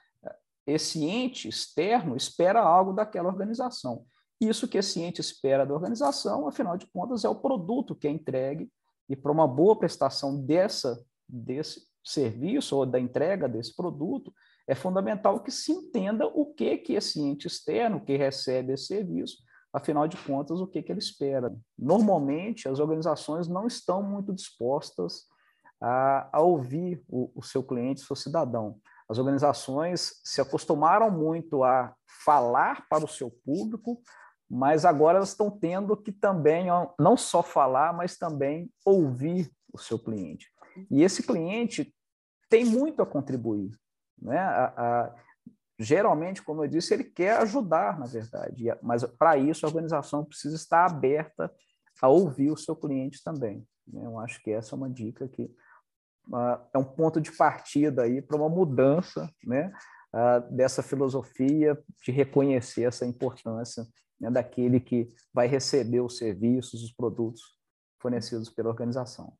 esse 0.66 1.05
ente 1.05 1.49
externo 1.49 2.16
espera 2.16 2.61
algo 2.61 2.92
daquela 2.92 3.29
organização. 3.29 4.05
Isso 4.40 4.68
que 4.68 4.79
esse 4.79 5.01
ente 5.01 5.20
espera 5.20 5.66
da 5.66 5.75
organização, 5.75 6.49
afinal 6.49 6.77
de 6.77 6.87
contas, 6.87 7.25
é 7.25 7.29
o 7.29 7.35
produto 7.35 7.94
que 7.94 8.07
é 8.07 8.11
entregue, 8.11 8.70
e 9.09 9.16
para 9.16 9.33
uma 9.33 9.46
boa 9.46 9.77
prestação 9.79 10.40
dessa 10.40 11.05
desse 11.33 11.83
serviço 12.05 12.77
ou 12.77 12.85
da 12.85 12.99
entrega 12.99 13.49
desse 13.49 13.75
produto, 13.75 14.33
é 14.66 14.75
fundamental 14.75 15.40
que 15.40 15.51
se 15.51 15.73
entenda 15.73 16.27
o 16.27 16.46
que, 16.46 16.79
que 16.79 16.94
esse 16.94 17.20
ente 17.20 17.46
externo 17.46 18.05
que 18.05 18.16
recebe 18.16 18.73
esse 18.73 18.87
serviço, 18.87 19.38
afinal 19.73 20.09
de 20.09 20.16
contas, 20.16 20.61
o 20.61 20.66
que, 20.66 20.83
que 20.83 20.90
ele 20.90 20.99
espera. 20.99 21.55
Normalmente, 21.79 22.68
as 22.68 22.81
organizações 22.81 23.49
não 23.49 23.66
estão 23.66 24.03
muito 24.03 24.33
dispostas 24.33 25.25
a, 25.81 26.29
a 26.33 26.40
ouvir 26.40 27.03
o, 27.09 27.31
o 27.35 27.42
seu 27.42 27.62
cliente, 27.62 28.03
o 28.03 28.07
seu 28.07 28.16
cidadão. 28.16 28.79
As 29.11 29.18
organizações 29.18 30.20
se 30.23 30.40
acostumaram 30.40 31.11
muito 31.11 31.64
a 31.64 31.92
falar 32.25 32.87
para 32.88 33.05
o 33.05 33.09
seu 33.09 33.29
público, 33.29 34.01
mas 34.49 34.85
agora 34.85 35.16
elas 35.16 35.31
estão 35.31 35.51
tendo 35.51 35.96
que 35.96 36.12
também 36.12 36.66
não 36.96 37.16
só 37.16 37.42
falar, 37.42 37.92
mas 37.92 38.16
também 38.16 38.70
ouvir 38.85 39.51
o 39.73 39.79
seu 39.79 39.99
cliente. 39.99 40.49
E 40.88 41.03
esse 41.03 41.25
cliente 41.25 41.92
tem 42.49 42.64
muito 42.64 43.03
a 43.03 43.07
contribuir. 43.07 43.77
Né? 44.16 44.38
A, 44.38 44.75
a, 44.77 45.14
geralmente, 45.77 46.40
como 46.40 46.62
eu 46.62 46.68
disse, 46.68 46.94
ele 46.94 47.05
quer 47.05 47.38
ajudar, 47.38 47.99
na 47.99 48.07
verdade, 48.07 48.64
mas 48.81 49.05
para 49.05 49.37
isso 49.37 49.66
a 49.66 49.68
organização 49.68 50.25
precisa 50.25 50.55
estar 50.55 50.87
aberta 50.87 51.53
a 52.01 52.09
ouvir 52.09 52.53
o 52.53 52.57
seu 52.57 52.77
cliente 52.77 53.25
também. 53.25 53.66
Né? 53.88 54.07
Eu 54.07 54.20
acho 54.20 54.40
que 54.40 54.53
essa 54.53 54.73
é 54.73 54.77
uma 54.77 54.88
dica 54.88 55.27
que 55.27 55.53
é 56.73 56.79
um 56.79 56.85
ponto 56.85 57.21
de 57.21 57.33
partida 57.33 58.03
aí 58.03 58.23
para 58.23 58.37
uma 58.37 58.49
mudança 58.49 59.29
né? 59.45 59.73
Uh, 60.12 60.55
dessa 60.55 60.83
filosofia 60.83 61.79
de 62.05 62.11
reconhecer 62.11 62.83
essa 62.83 63.07
importância 63.07 63.87
né? 64.21 64.31
daquele 64.31 64.81
que 64.81 65.12
vai 65.33 65.47
receber 65.47 66.01
os 66.01 66.19
serviços, 66.19 66.83
os 66.83 66.93
produtos 66.93 67.43
fornecidos 68.01 68.51
pela 68.51 68.69
organização. 68.69 69.33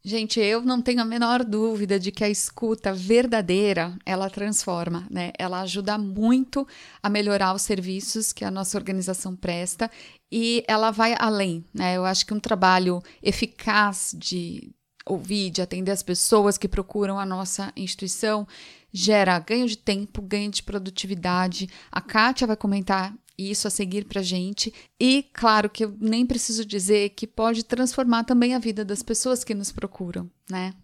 Gente, 0.00 0.40
eu 0.40 0.62
não 0.62 0.80
tenho 0.80 1.02
a 1.02 1.04
menor 1.04 1.44
dúvida 1.44 1.98
de 1.98 2.12
que 2.12 2.22
a 2.22 2.30
escuta 2.30 2.94
verdadeira, 2.94 3.98
ela 4.06 4.30
transforma, 4.30 5.06
né? 5.10 5.32
Ela 5.36 5.60
ajuda 5.62 5.98
muito 5.98 6.66
a 7.02 7.10
melhorar 7.10 7.52
os 7.52 7.62
serviços 7.62 8.32
que 8.32 8.44
a 8.44 8.50
nossa 8.50 8.78
organização 8.78 9.34
presta 9.34 9.90
e 10.30 10.64
ela 10.68 10.92
vai 10.92 11.16
além, 11.18 11.64
né? 11.74 11.96
Eu 11.96 12.04
acho 12.04 12.24
que 12.24 12.32
um 12.32 12.38
trabalho 12.38 13.02
eficaz 13.20 14.14
de 14.16 14.72
ouvir, 15.08 15.50
de 15.50 15.62
atender 15.62 15.90
as 15.90 16.02
pessoas 16.02 16.58
que 16.58 16.68
procuram 16.68 17.18
a 17.18 17.26
nossa 17.26 17.72
instituição, 17.76 18.46
gera 18.92 19.38
ganho 19.38 19.66
de 19.66 19.76
tempo, 19.76 20.22
ganho 20.22 20.50
de 20.50 20.62
produtividade. 20.62 21.68
A 21.90 22.00
Kátia 22.00 22.46
vai 22.46 22.56
comentar 22.56 23.14
isso 23.38 23.68
a 23.68 23.70
seguir 23.70 24.04
para 24.04 24.20
gente. 24.20 24.74
E, 25.00 25.24
claro, 25.32 25.70
que 25.70 25.84
eu 25.84 25.94
nem 26.00 26.26
preciso 26.26 26.64
dizer 26.64 27.10
que 27.10 27.26
pode 27.26 27.64
transformar 27.64 28.24
também 28.24 28.54
a 28.54 28.58
vida 28.58 28.84
das 28.84 29.02
pessoas 29.02 29.44
que 29.44 29.54
nos 29.54 29.70
procuram, 29.70 30.28
né? 30.50 30.74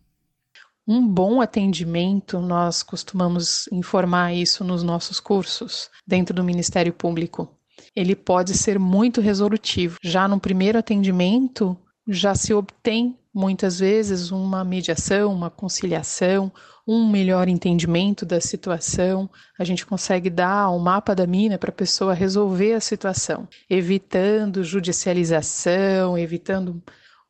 Um 0.86 1.06
bom 1.06 1.40
atendimento, 1.40 2.38
nós 2.40 2.82
costumamos 2.82 3.66
informar 3.72 4.34
isso 4.34 4.62
nos 4.62 4.82
nossos 4.82 5.18
cursos, 5.18 5.90
dentro 6.06 6.34
do 6.34 6.44
Ministério 6.44 6.92
Público. 6.92 7.48
Ele 7.96 8.14
pode 8.14 8.54
ser 8.54 8.78
muito 8.78 9.20
resolutivo. 9.20 9.96
Já 10.02 10.28
no 10.28 10.38
primeiro 10.38 10.78
atendimento, 10.78 11.76
já 12.06 12.34
se 12.34 12.52
obtém 12.52 13.18
muitas 13.34 13.80
vezes 13.80 14.30
uma 14.30 14.64
mediação, 14.64 15.32
uma 15.32 15.50
conciliação, 15.50 16.52
um 16.86 17.10
melhor 17.10 17.48
entendimento 17.48 18.24
da 18.24 18.40
situação, 18.40 19.28
a 19.58 19.64
gente 19.64 19.84
consegue 19.84 20.30
dar 20.30 20.70
um 20.70 20.78
mapa 20.78 21.14
da 21.14 21.26
mina 21.26 21.58
para 21.58 21.70
a 21.70 21.74
pessoa 21.74 22.14
resolver 22.14 22.74
a 22.74 22.80
situação, 22.80 23.48
evitando 23.68 24.62
judicialização, 24.62 26.16
evitando 26.16 26.80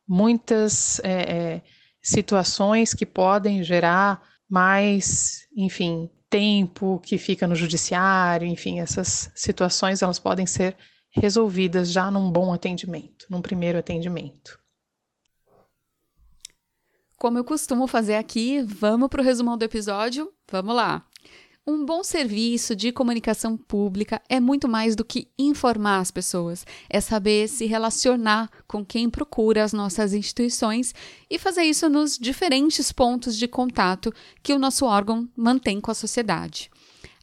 muitas 0.07 0.99
é, 0.99 1.11
é, 1.11 1.61
situações 2.03 2.93
que 2.93 3.05
podem 3.05 3.63
gerar 3.63 4.21
mais, 4.47 5.47
enfim, 5.55 6.09
tempo 6.29 6.99
que 7.03 7.17
fica 7.17 7.47
no 7.47 7.55
judiciário, 7.55 8.45
enfim, 8.45 8.79
essas 8.79 9.31
situações 9.33 10.03
elas 10.03 10.19
podem 10.19 10.45
ser 10.45 10.75
resolvidas 11.09 11.91
já 11.91 12.11
num 12.11 12.29
bom 12.29 12.53
atendimento, 12.53 13.25
num 13.29 13.41
primeiro 13.41 13.79
atendimento. 13.79 14.64
Como 17.25 17.39
eu 17.39 17.43
costumo 17.43 17.87
fazer 17.87 18.17
aqui, 18.17 18.61
vamos 18.61 19.09
para 19.09 19.19
o 19.19 19.23
resumão 19.23 19.57
do 19.57 19.63
episódio? 19.63 20.31
Vamos 20.47 20.75
lá! 20.75 21.03
Um 21.65 21.83
bom 21.83 22.03
serviço 22.03 22.75
de 22.75 22.91
comunicação 22.91 23.57
pública 23.57 24.21
é 24.29 24.39
muito 24.39 24.67
mais 24.67 24.95
do 24.95 25.03
que 25.03 25.27
informar 25.35 26.01
as 26.01 26.11
pessoas, 26.11 26.67
é 26.87 27.01
saber 27.01 27.49
se 27.49 27.65
relacionar 27.65 28.47
com 28.67 28.85
quem 28.85 29.09
procura 29.09 29.63
as 29.63 29.73
nossas 29.73 30.13
instituições 30.13 30.93
e 31.27 31.39
fazer 31.39 31.63
isso 31.63 31.89
nos 31.89 32.15
diferentes 32.15 32.91
pontos 32.91 33.35
de 33.35 33.47
contato 33.47 34.13
que 34.43 34.53
o 34.53 34.59
nosso 34.59 34.85
órgão 34.85 35.27
mantém 35.35 35.81
com 35.81 35.89
a 35.89 35.95
sociedade 35.95 36.69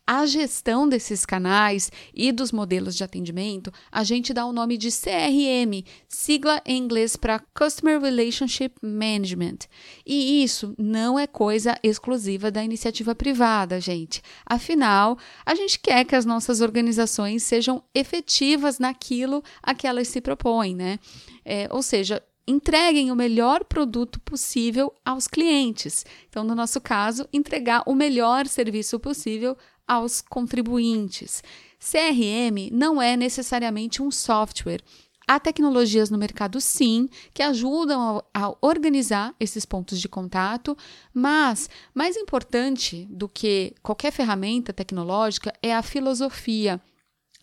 a 0.07 0.27
gestão 0.27 0.89
desses 0.89 1.25
canais 1.25 1.91
e 2.13 2.33
dos 2.33 2.51
modelos 2.51 2.97
de 2.97 3.05
atendimento, 3.05 3.73
a 3.91 4.03
gente 4.03 4.35
dá 4.35 4.45
o 4.45 4.53
nome 4.53 4.77
de 4.77 4.89
CRM, 4.89 5.85
sigla 6.09 6.61
em 6.67 6.79
inglês 6.79 7.17
para 7.17 7.43
Customer 7.57 8.01
Relationship 8.01 8.75
Management. 8.83 9.59
E 10.05 10.43
isso 10.43 10.75
não 10.77 11.19
é 11.19 11.27
coisa 11.27 11.79
exclusiva 11.83 12.51
da 12.51 12.65
iniciativa 12.65 13.15
privada, 13.15 13.81
gente. 13.81 14.23
Afinal, 14.45 15.17
a 15.47 15.55
gente 15.55 15.79
quer 15.79 16.05
que 16.05 16.17
as 16.17 16.25
nossas 16.25 16.61
organizações 16.61 17.43
sejam 17.43 17.83
efetivas 17.95 18.79
naquilo 18.79 19.43
a 19.63 19.75
que 19.75 19.87
elas 19.87 20.09
se 20.09 20.21
propõem, 20.21 20.75
né? 20.75 20.99
É, 21.45 21.69
ou 21.71 21.83
seja, 21.83 22.23
entreguem 22.47 23.11
o 23.11 23.17
melhor 23.17 23.65
produto 23.65 24.21
possível 24.21 24.93
aos 25.05 25.29
clientes. 25.29 26.05
Então, 26.29 26.43
no 26.43 26.55
nosso 26.55 26.81
caso, 26.81 27.29
entregar 27.33 27.83
o 27.87 27.95
melhor 27.95 28.47
serviço 28.47 28.99
possível 28.99 29.57
aos 29.87 30.21
contribuintes. 30.21 31.43
CRM 31.79 32.71
não 32.73 33.01
é 33.01 33.17
necessariamente 33.17 34.03
um 34.03 34.11
software. 34.11 34.83
Há 35.27 35.39
tecnologias 35.39 36.11
no 36.11 36.19
mercado, 36.19 36.61
sim, 36.61 37.09
que 37.33 37.43
ajudam 37.43 38.23
a, 38.35 38.55
organizar 38.61 39.35
esses 39.39 39.65
pontos 39.65 40.01
de 40.01 40.09
contato, 40.09 40.77
mas 41.15 41.71
mais 41.95 42.17
importante 42.17 43.07
do 43.11 43.29
que 43.29 43.75
qualquer 43.83 44.13
ferramenta 44.13 44.73
tecnológica 44.73 45.53
é 45.63 45.75
a 45.75 45.83
filosofia 45.83 46.81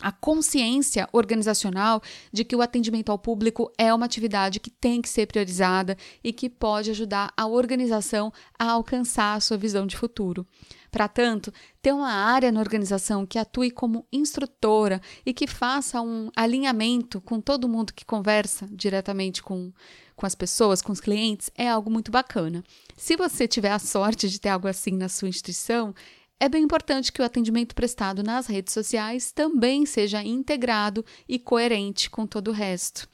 a 0.02 0.12
consciência 0.12 1.10
organizacional 1.12 2.02
de 2.32 2.46
que 2.46 2.56
o 2.56 2.62
atendimento 2.62 3.12
ao 3.12 3.20
público 3.20 3.72
é 3.78 3.94
uma 3.94 4.06
atividade 4.06 4.60
que 4.60 4.70
tem 4.70 5.02
que 5.02 5.10
ser 5.10 5.28
priorizada 5.28 5.98
e 6.24 6.32
que 6.32 6.50
pode 6.50 6.90
ajudar 6.90 7.34
a 7.36 7.46
organização 7.46 8.32
a 8.58 8.72
alcançar 8.72 9.36
a 9.36 9.42
sua 9.42 9.58
visão 9.58 9.86
de 9.86 9.98
futuro. 9.98 10.48
Para 10.92 11.08
tanto, 11.08 11.54
ter 11.82 11.94
uma 11.94 12.12
área 12.12 12.52
na 12.52 12.60
organização 12.60 13.26
que 13.26 13.38
atue 13.38 13.70
como 13.70 14.06
instrutora 14.12 15.02
e 15.26 15.34
que 15.34 15.48
faça 15.48 16.02
um 16.02 16.30
alinhamento 16.36 17.22
com 17.22 17.40
todo 17.40 17.70
mundo 17.70 17.94
que 17.94 18.06
conversa 18.06 18.68
diretamente 18.72 19.44
com, 19.44 19.72
com 20.16 20.26
as 20.26 20.36
pessoas, 20.36 20.82
com 20.82 20.92
os 20.92 21.00
clientes, 21.00 21.52
é 21.56 21.70
algo 21.70 21.92
muito 21.92 22.12
bacana. 22.12 22.64
Se 22.98 23.16
você 23.16 23.48
tiver 23.48 23.72
a 23.72 23.80
sorte 23.80 24.28
de 24.28 24.40
ter 24.40 24.50
algo 24.50 24.68
assim 24.68 24.92
na 24.92 25.10
sua 25.10 25.30
instituição, 25.30 25.94
é 26.40 26.48
bem 26.48 26.64
importante 26.64 27.12
que 27.12 27.22
o 27.22 27.26
atendimento 27.26 27.76
prestado 27.76 28.24
nas 28.24 28.48
redes 28.48 28.74
sociais 28.74 29.32
também 29.32 29.86
seja 29.86 30.24
integrado 30.24 31.06
e 31.28 31.38
coerente 31.38 32.10
com 32.10 32.26
todo 32.26 32.48
o 32.48 32.54
resto. 32.54 33.08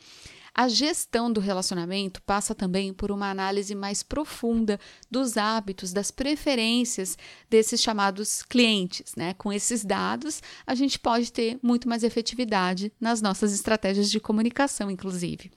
A 0.58 0.70
gestão 0.70 1.30
do 1.30 1.42
relacionamento 1.42 2.22
passa 2.22 2.56
também 2.56 2.94
por 2.94 3.12
uma 3.12 3.30
análise 3.30 3.76
mais 3.76 4.02
profunda 4.02 4.80
dos 5.12 5.36
hábitos, 5.36 5.92
das 5.92 6.12
preferências 6.12 7.18
desses 7.50 7.82
chamados 7.82 8.42
clientes. 8.42 9.16
Né? 9.18 9.34
Com 9.34 9.52
esses 9.52 9.84
dados, 9.84 10.42
a 10.66 10.74
gente 10.74 10.98
pode 10.98 11.30
ter 11.30 11.60
muito 11.62 11.90
mais 11.90 12.06
efetividade 12.06 12.90
nas 13.02 13.22
nossas 13.22 13.54
estratégias 13.54 14.10
de 14.10 14.18
comunicação, 14.18 14.90
inclusive. 14.90 15.52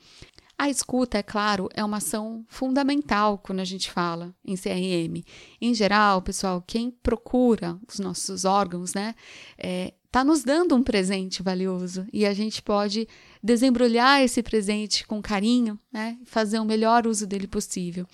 A 0.58 0.68
escuta, 0.68 1.18
é 1.18 1.22
claro, 1.22 1.68
é 1.72 1.84
uma 1.84 1.98
ação 1.98 2.44
fundamental 2.48 3.38
quando 3.38 3.60
a 3.60 3.64
gente 3.64 3.88
fala 3.92 4.34
em 4.44 4.56
CRM. 4.56 5.22
Em 5.60 5.72
geral, 5.72 6.20
pessoal, 6.20 6.60
quem 6.66 6.90
procura 6.90 7.78
os 7.88 8.00
nossos 8.00 8.44
órgãos, 8.44 8.92
né, 8.92 9.14
é, 9.56 9.94
está 10.04 10.24
nos 10.24 10.42
dando 10.42 10.74
um 10.74 10.82
presente 10.82 11.44
valioso 11.44 12.08
e 12.12 12.26
a 12.26 12.34
gente 12.34 12.60
pode 12.60 13.06
desembrulhar 13.40 14.20
esse 14.20 14.42
presente 14.42 15.06
com 15.06 15.22
carinho, 15.22 15.78
né, 15.92 16.18
fazer 16.24 16.58
o 16.58 16.64
melhor 16.64 17.06
uso 17.06 17.24
dele 17.24 17.46
possível. 17.46 18.04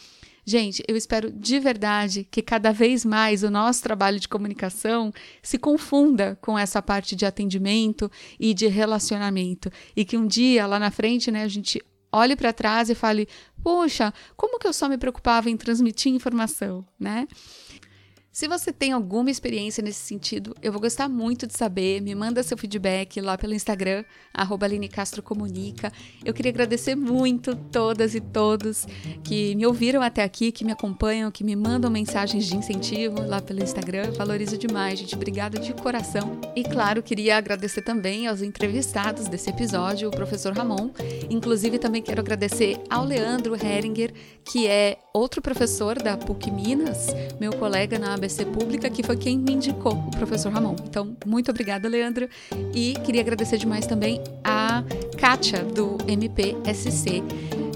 Gente, 0.44 0.84
eu 0.86 0.94
espero 0.94 1.32
de 1.32 1.58
verdade 1.58 2.28
que 2.30 2.42
cada 2.42 2.70
vez 2.70 3.02
mais 3.06 3.42
o 3.42 3.50
nosso 3.50 3.82
trabalho 3.82 4.20
de 4.20 4.28
comunicação 4.28 5.10
se 5.42 5.56
confunda 5.56 6.38
com 6.42 6.58
essa 6.58 6.82
parte 6.82 7.16
de 7.16 7.24
atendimento 7.24 8.10
e 8.38 8.52
de 8.52 8.66
relacionamento 8.66 9.70
e 9.96 10.04
que 10.04 10.18
um 10.18 10.26
dia 10.26 10.66
lá 10.66 10.78
na 10.78 10.90
frente, 10.90 11.30
né, 11.30 11.42
a 11.44 11.48
gente 11.48 11.82
olhe 12.14 12.36
para 12.36 12.52
trás 12.52 12.88
e 12.90 12.94
fale: 12.94 13.28
"Poxa, 13.62 14.12
como 14.36 14.58
que 14.58 14.66
eu 14.66 14.72
só 14.72 14.88
me 14.88 14.98
preocupava 14.98 15.50
em 15.50 15.56
transmitir 15.56 16.12
informação", 16.12 16.84
né? 16.98 17.26
Se 18.34 18.48
você 18.48 18.72
tem 18.72 18.90
alguma 18.90 19.30
experiência 19.30 19.80
nesse 19.80 20.00
sentido, 20.00 20.56
eu 20.60 20.72
vou 20.72 20.80
gostar 20.80 21.08
muito 21.08 21.46
de 21.46 21.56
saber. 21.56 22.00
Me 22.00 22.16
manda 22.16 22.42
seu 22.42 22.58
feedback 22.58 23.20
lá 23.20 23.38
pelo 23.38 23.54
Instagram, 23.54 24.04
arroba 24.34 24.66
Comunica. 25.22 25.92
Eu 26.24 26.34
queria 26.34 26.50
agradecer 26.50 26.96
muito 26.96 27.54
todas 27.54 28.12
e 28.12 28.20
todos 28.20 28.88
que 29.22 29.54
me 29.54 29.64
ouviram 29.64 30.02
até 30.02 30.24
aqui, 30.24 30.50
que 30.50 30.64
me 30.64 30.72
acompanham, 30.72 31.30
que 31.30 31.44
me 31.44 31.54
mandam 31.54 31.88
mensagens 31.88 32.44
de 32.44 32.56
incentivo 32.56 33.22
lá 33.22 33.40
pelo 33.40 33.62
Instagram. 33.62 34.10
Valorizo 34.10 34.58
demais, 34.58 34.98
gente. 34.98 35.14
Obrigada 35.14 35.60
de 35.60 35.72
coração. 35.72 36.40
E 36.56 36.64
claro, 36.64 37.04
queria 37.04 37.36
agradecer 37.36 37.82
também 37.82 38.26
aos 38.26 38.42
entrevistados 38.42 39.28
desse 39.28 39.48
episódio, 39.48 40.08
o 40.08 40.10
professor 40.10 40.52
Ramon. 40.52 40.90
Inclusive, 41.30 41.78
também 41.78 42.02
quero 42.02 42.20
agradecer 42.20 42.82
ao 42.90 43.04
Leandro 43.04 43.54
Heringer, 43.54 44.12
que 44.44 44.66
é 44.66 44.98
outro 45.12 45.40
professor 45.40 46.02
da 46.02 46.16
PUC 46.16 46.50
Minas, 46.50 47.14
meu 47.38 47.52
colega 47.52 47.96
na 47.96 48.23
ABC 48.24 48.46
Pública, 48.46 48.88
que 48.88 49.02
foi 49.02 49.16
quem 49.16 49.38
me 49.38 49.52
indicou 49.52 49.92
o 49.92 50.10
professor 50.10 50.50
Ramon. 50.50 50.74
Então, 50.88 51.14
muito 51.26 51.50
obrigada, 51.50 51.88
Leandro. 51.88 52.28
E 52.74 52.94
queria 53.04 53.20
agradecer 53.20 53.58
demais 53.58 53.86
também 53.86 54.20
a 54.42 54.82
Kátia, 55.18 55.62
do 55.62 55.98
MPSC. 56.08 57.22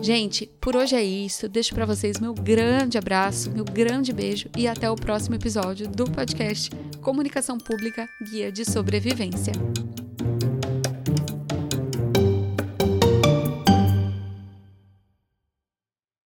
Gente, 0.01 0.47
por 0.61 0.75
hoje 0.75 0.97
é 0.97 1.03
isso. 1.03 1.49
Deixo 1.49 1.75
para 1.75 1.85
vocês 1.85 2.19
meu 2.19 2.33
grande 2.33 2.97
abraço, 2.97 3.51
meu 3.51 3.65
grande 3.65 4.13
beijo 4.13 4.49
e 4.57 4.67
até 4.67 4.91
o 4.91 4.97
próximo 4.97 5.35
episódio 5.35 5.87
do 5.89 6.05
podcast 6.11 6.71
Comunicação 7.03 7.59
Pública 7.59 8.09
Guia 8.31 8.51
de 8.51 8.65
Sobrevivência. 8.65 9.53